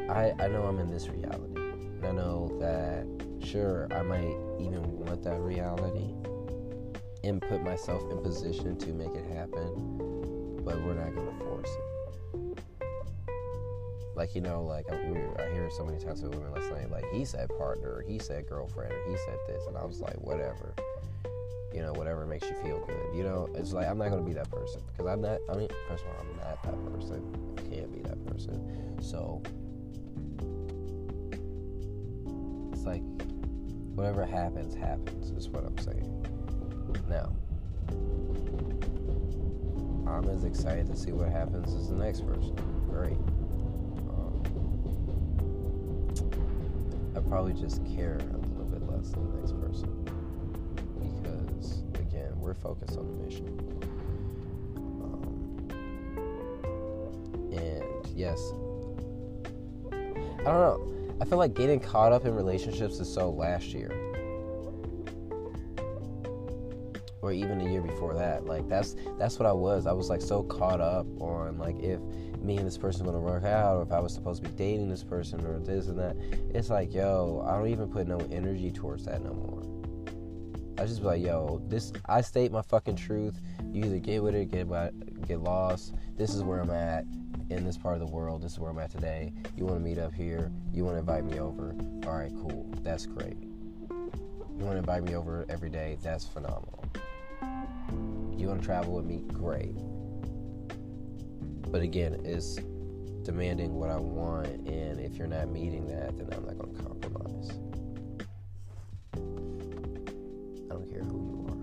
I 0.10 0.34
I 0.42 0.48
know 0.48 0.64
I'm 0.64 0.80
in 0.80 0.90
this 0.90 1.10
reality. 1.10 1.58
And 1.58 2.06
I 2.06 2.12
know 2.14 2.50
that 2.62 3.06
sure 3.46 3.90
I 3.92 4.02
might 4.04 4.38
even 4.62 5.00
want 5.00 5.22
that 5.24 5.42
reality 5.42 6.14
and 7.26 7.42
put 7.42 7.62
myself 7.62 8.10
in 8.10 8.20
position 8.20 8.78
to 8.78 8.94
make 8.94 9.14
it 9.16 9.26
happen, 9.34 10.64
but 10.64 10.82
we're 10.82 10.94
not 10.94 11.14
gonna 11.14 11.38
force 11.40 11.70
it. 11.70 11.95
Like 14.16 14.34
you 14.34 14.42
know, 14.42 14.64
like 14.64 14.90
I, 14.90 14.96
we, 15.10 15.20
I 15.44 15.52
hear 15.52 15.70
so 15.70 15.84
many 15.84 16.00
times 16.00 16.22
with 16.22 16.34
women 16.34 16.54
last 16.54 16.72
night, 16.72 16.90
like 16.90 17.04
he 17.12 17.26
said 17.26 17.50
partner, 17.58 18.04
he 18.08 18.18
said 18.18 18.48
girlfriend, 18.48 18.94
he 19.10 19.18
said 19.18 19.38
this, 19.48 19.68
and 19.68 19.78
I 19.78 19.84
was 19.84 20.00
like, 20.00 20.16
whatever, 20.16 20.74
you 21.74 21.82
know, 21.82 21.92
whatever 21.94 22.26
makes 22.26 22.48
you 22.48 22.56
feel 22.64 22.80
good. 22.86 23.14
You 23.14 23.24
know, 23.24 23.50
it's 23.56 23.74
like 23.74 23.88
I'm 23.88 23.98
not 23.98 24.10
gonna 24.10 24.22
be 24.22 24.34
that 24.34 24.50
person 24.50 24.82
because 24.92 25.12
I'm 25.12 25.20
not. 25.20 25.40
I 25.50 25.56
mean, 25.56 25.68
first 25.90 26.06
of 26.06 26.10
all, 26.12 26.16
I'm 26.22 26.38
not 26.38 26.64
that 26.64 26.94
person. 26.94 27.56
I 27.58 27.62
can't 27.76 27.94
be 27.94 28.02
that 28.04 28.26
person. 28.26 29.02
So 29.02 29.44
it's 32.72 32.86
like 32.86 33.04
whatever 33.96 34.26
happens, 34.26 34.76
happens. 34.76 35.32
Is 35.32 35.50
what 35.50 35.66
I'm 35.66 35.78
saying. 35.78 36.26
Now, 37.10 37.36
I'm 40.10 40.30
as 40.30 40.46
excited 40.46 40.88
to 40.88 40.96
see 40.96 41.12
what 41.12 41.30
happens 41.30 41.74
as 41.74 41.90
the 41.90 41.96
next 41.96 42.26
person. 42.26 42.56
Great. 42.90 43.18
Probably 47.36 47.54
just 47.54 47.84
care 47.86 48.16
a 48.16 48.38
little 48.38 48.66
bit 48.66 48.82
less 48.90 49.10
than 49.10 49.30
the 49.32 49.38
next 49.40 49.60
person. 49.60 49.90
Because 51.00 51.84
again 52.00 52.32
we're 52.38 52.54
focused 52.54 52.98
on 52.98 53.08
the 53.08 53.14
mission. 53.26 53.48
Um, 54.78 55.68
and 57.52 58.08
yes. 58.16 58.40
I 59.92 60.44
don't 60.44 60.62
know. 60.62 61.18
I 61.20 61.26
feel 61.26 61.38
like 61.38 61.56
getting 61.56 61.80
caught 61.80 62.12
up 62.12 62.26
in 62.26 62.36
relationships 62.36 63.00
is 63.00 63.12
so 63.12 63.32
last 63.32 63.68
year. 63.68 63.92
Or 67.22 67.32
even 67.32 67.60
a 67.62 67.70
year 67.70 67.82
before 67.82 68.14
that. 68.14 68.46
Like 68.46 68.70
that's 68.70 68.96
that's 69.18 69.40
what 69.40 69.48
i 69.48 69.52
was. 69.52 69.88
I 69.88 69.92
was 69.94 70.10
like 70.10 70.22
so 70.22 70.44
caught 70.44 70.80
up 70.80 71.08
on 71.20 71.58
like 71.58 71.80
if 71.80 72.00
me 72.46 72.58
and 72.58 72.68
this 72.68 72.78
person 72.78 73.06
gonna 73.06 73.20
work 73.20 73.44
out, 73.44 73.78
or 73.78 73.82
if 73.82 73.92
I 73.92 74.00
was 74.00 74.14
supposed 74.14 74.44
to 74.44 74.50
be 74.50 74.56
dating 74.56 74.90
this 74.90 75.04
person, 75.04 75.46
or 75.46 75.60
this 75.60 75.88
and 75.88 75.98
that. 76.00 76.16
It's 76.54 76.70
like, 76.70 76.94
yo, 76.94 77.44
I 77.48 77.58
don't 77.58 77.68
even 77.68 77.90
put 77.90 78.08
no 78.08 78.20
energy 78.32 78.72
towards 78.72 79.06
that 79.06 79.24
no 79.24 79.34
more. 79.34 79.64
I 80.78 80.86
just 80.86 81.00
be 81.02 81.08
like, 81.08 81.22
yo, 81.22 81.62
this. 81.68 81.94
I 82.08 82.22
state 82.22 82.52
my 82.52 82.62
fucking 82.62 82.98
truth. 82.98 83.40
You 83.72 83.86
either 83.86 84.00
get 84.00 84.22
with 84.22 84.36
it, 84.36 84.52
get 84.52 84.70
by, 84.70 84.92
get 85.28 85.40
lost. 85.40 85.96
This 86.18 86.34
is 86.34 86.44
where 86.44 86.60
I'm 86.60 86.70
at 86.70 87.06
in 87.50 87.64
this 87.64 87.78
part 87.78 87.96
of 87.96 88.02
the 88.02 88.14
world. 88.14 88.42
This 88.42 88.54
is 88.54 88.60
where 88.60 88.72
I'm 88.72 88.80
at 88.80 88.92
today. 88.92 89.34
You 89.56 89.66
want 89.66 89.78
to 89.78 89.84
meet 89.84 89.98
up 89.98 90.14
here? 90.14 90.52
You 90.74 90.84
want 90.84 90.96
to 90.96 91.00
invite 91.00 91.24
me 91.24 91.40
over? 91.40 91.76
All 92.06 92.18
right, 92.18 92.32
cool. 92.42 92.70
That's 92.84 93.06
great. 93.06 93.38
You 93.40 94.64
want 94.64 94.74
to 94.74 94.78
invite 94.78 95.04
me 95.04 95.16
over 95.16 95.46
every 95.50 95.70
day? 95.70 95.98
That's 96.02 96.26
phenomenal. 96.26 96.84
You 98.38 98.48
want 98.48 98.60
to 98.62 98.66
travel 98.66 98.94
with 98.94 99.06
me? 99.06 99.24
Great 99.32 99.76
but 101.76 101.84
again, 101.84 102.22
it's 102.24 102.56
demanding 103.24 103.74
what 103.74 103.90
I 103.90 103.98
want, 103.98 104.48
and 104.66 104.98
if 104.98 105.18
you're 105.18 105.28
not 105.28 105.50
meeting 105.50 105.86
that, 105.88 106.18
then 106.18 106.30
I'm 106.32 106.46
not 106.46 106.58
going 106.58 106.74
to 106.74 106.82
compromise. 106.82 107.50
I 110.72 110.74
don't 110.74 110.90
care 110.90 111.04
who 111.04 111.20
you 111.20 111.46
are. 111.50 111.58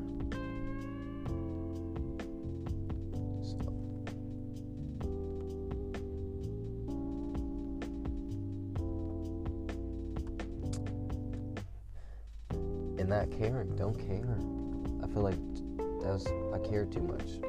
So. 3.43 3.57
And 12.99 13.09
not 13.09 13.31
caring, 13.31 13.75
don't 13.77 13.99
care. 13.99 14.37
I 15.03 15.07
feel 15.11 15.23
like 15.23 15.39
that 16.03 16.13
was, 16.13 16.27
I 16.53 16.59
care 16.69 16.85
too 16.85 17.01
much 17.01 17.41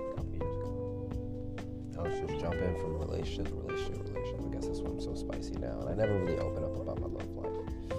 just 2.09 2.39
jump 2.39 2.55
in 2.55 2.75
from 2.75 2.97
relationship 2.97 3.47
to 3.47 3.55
relationship 3.55 4.05
to 4.05 4.11
relationship. 4.13 4.45
I 4.45 4.53
guess 4.53 4.65
that's 4.67 4.79
why 4.79 4.89
I'm 4.91 5.01
so 5.01 5.15
spicy 5.15 5.55
now. 5.55 5.79
And 5.81 5.89
I 5.89 5.93
never 5.95 6.17
really 6.19 6.37
open 6.39 6.63
up 6.63 6.75
about 6.79 6.99
my 6.99 7.07
love 7.07 7.29
life. 7.35 7.97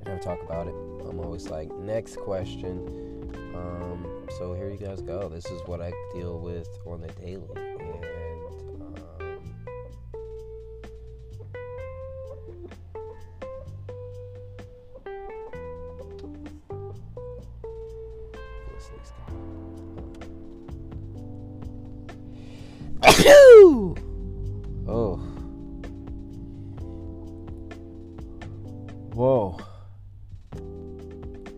I 0.00 0.08
never 0.08 0.20
talk 0.20 0.42
about 0.42 0.66
it. 0.66 0.74
I'm 1.08 1.20
always 1.20 1.48
like, 1.48 1.72
next 1.76 2.16
question. 2.16 3.32
Um, 3.54 4.26
so 4.38 4.54
here 4.54 4.70
you 4.70 4.76
guys 4.76 5.00
go. 5.00 5.28
This 5.28 5.46
is 5.46 5.60
what 5.66 5.80
I 5.80 5.92
deal 6.14 6.38
with 6.38 6.68
on 6.86 7.00
the 7.00 7.08
daily. 7.08 7.63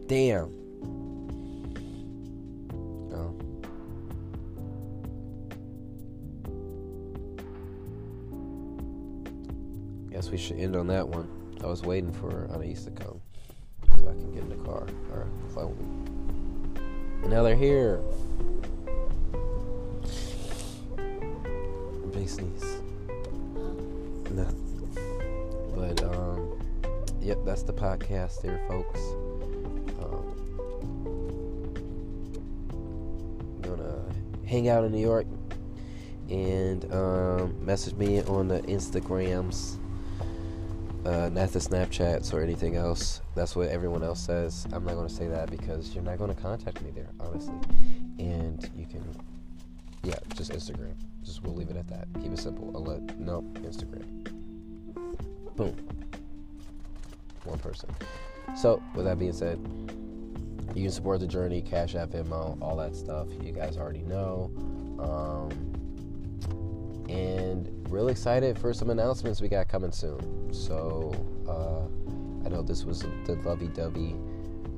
Damn. 0.07 0.53
Oh. 3.13 3.37
Guess 10.11 10.31
we 10.31 10.37
should 10.37 10.59
end 10.59 10.77
on 10.77 10.87
that 10.89 11.09
one. 11.09 11.29
I 11.63 11.67
was 11.67 11.83
waiting 11.83 12.13
for 12.13 12.49
Anais 12.53 12.75
to 12.85 12.91
come 12.91 13.21
so 13.99 14.09
I 14.09 14.13
can 14.13 14.33
get 14.33 14.43
in 14.43 14.49
the 14.49 14.65
car. 14.65 14.87
Or 15.13 15.27
I, 15.57 15.63
and 15.63 17.31
now 17.31 17.43
they're 17.43 17.57
here. 17.57 18.01
sneeze. 22.27 22.81
No. 24.31 24.47
But 25.75 26.03
um, 26.03 26.59
yep, 27.21 27.39
that's 27.45 27.63
the 27.63 27.73
podcast 27.73 28.43
there, 28.43 28.61
folks. 28.69 29.01
Hang 34.47 34.69
out 34.69 34.85
in 34.85 34.93
New 34.93 35.01
York 35.01 35.27
and 36.31 36.93
um, 36.93 37.65
message 37.65 37.95
me 37.95 38.23
on 38.23 38.49
the 38.49 38.61
Instagrams. 38.63 39.79
Uh, 41.05 41.29
not 41.29 41.53
the 41.53 41.61
Snapchats 41.61 42.35
or 42.35 42.41
anything 42.41 42.75
else. 42.75 43.21
That's 43.37 43.55
what 43.55 43.69
everyone 43.69 44.03
else 44.03 44.21
says. 44.21 44.67
I'm 44.73 44.85
not 44.85 44.95
going 44.95 45.07
to 45.07 45.15
say 45.15 45.29
that 45.29 45.51
because 45.51 45.95
you're 45.95 46.03
not 46.03 46.19
going 46.19 46.35
to 46.35 46.41
contact 46.41 46.83
me 46.83 46.91
there, 46.91 47.09
honestly. 47.21 47.55
And 48.19 48.69
you 48.77 48.87
can, 48.87 49.05
yeah, 50.03 50.19
just 50.35 50.51
Instagram. 50.51 50.95
Just 51.25 51.45
we'll 51.45 51.55
leave 51.55 51.71
it 51.71 51.77
at 51.77 51.87
that. 51.89 52.09
Keep 52.21 52.33
it 52.33 52.39
simple. 52.39 52.73
I'll 52.75 52.85
let 52.85 53.21
no 53.21 53.43
Instagram. 53.55 54.05
Boom. 55.55 55.77
One 57.45 57.59
person. 57.61 57.89
So, 58.57 58.83
with 58.95 59.05
that 59.05 59.19
being 59.19 59.33
said, 59.33 59.61
you 60.77 60.83
can 60.83 60.93
support 60.93 61.21
the 61.21 61.27
journey, 61.27 61.63
Cash 61.63 61.95
App, 61.95 62.11
Venmo, 62.11 62.61
all 62.61 62.77
that 62.77 62.95
stuff. 62.95 63.29
You 63.43 63.51
guys 63.51 63.79
already 63.79 64.03
know. 64.03 64.51
Um, 64.99 65.51
and 67.09 67.71
really 67.91 68.13
excited 68.13 68.59
for 68.59 68.75
some 68.75 68.91
announcements 68.91 69.41
we 69.41 69.49
got 69.49 69.69
coming 69.69 69.91
soon. 69.91 70.53
So, 70.53 71.15
uh, 71.49 72.47
I 72.47 72.51
know 72.51 72.61
this 72.63 72.85
was 72.85 73.07
the 73.25 73.41
lovey 73.43 73.69
dovey, 73.69 74.17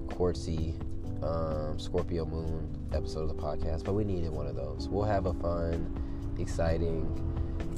quartzy 0.06 0.80
um, 1.24 1.80
Scorpio 1.80 2.24
Moon 2.26 2.68
episode 2.92 3.28
of 3.28 3.36
the 3.36 3.42
podcast, 3.42 3.82
but 3.84 3.94
we 3.94 4.04
needed 4.04 4.30
one 4.30 4.46
of 4.46 4.54
those. 4.54 4.88
We'll 4.88 5.02
have 5.02 5.26
a 5.26 5.34
fun, 5.34 6.00
exciting, 6.38 7.06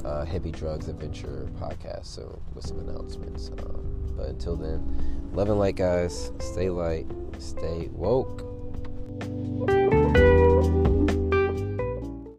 uh, 0.05 0.25
heavy 0.25 0.51
drugs 0.51 0.89
adventure 0.89 1.49
podcast 1.59 2.05
soon 2.05 2.39
with 2.53 2.67
some 2.67 2.77
announcements. 2.79 3.49
Um, 3.49 3.90
but 4.15 4.27
until 4.27 4.55
then, 4.55 5.29
love 5.33 5.49
and 5.49 5.59
light, 5.59 5.75
guys. 5.75 6.31
Stay 6.39 6.69
light, 6.69 7.07
stay 7.39 7.89
woke. 7.91 8.50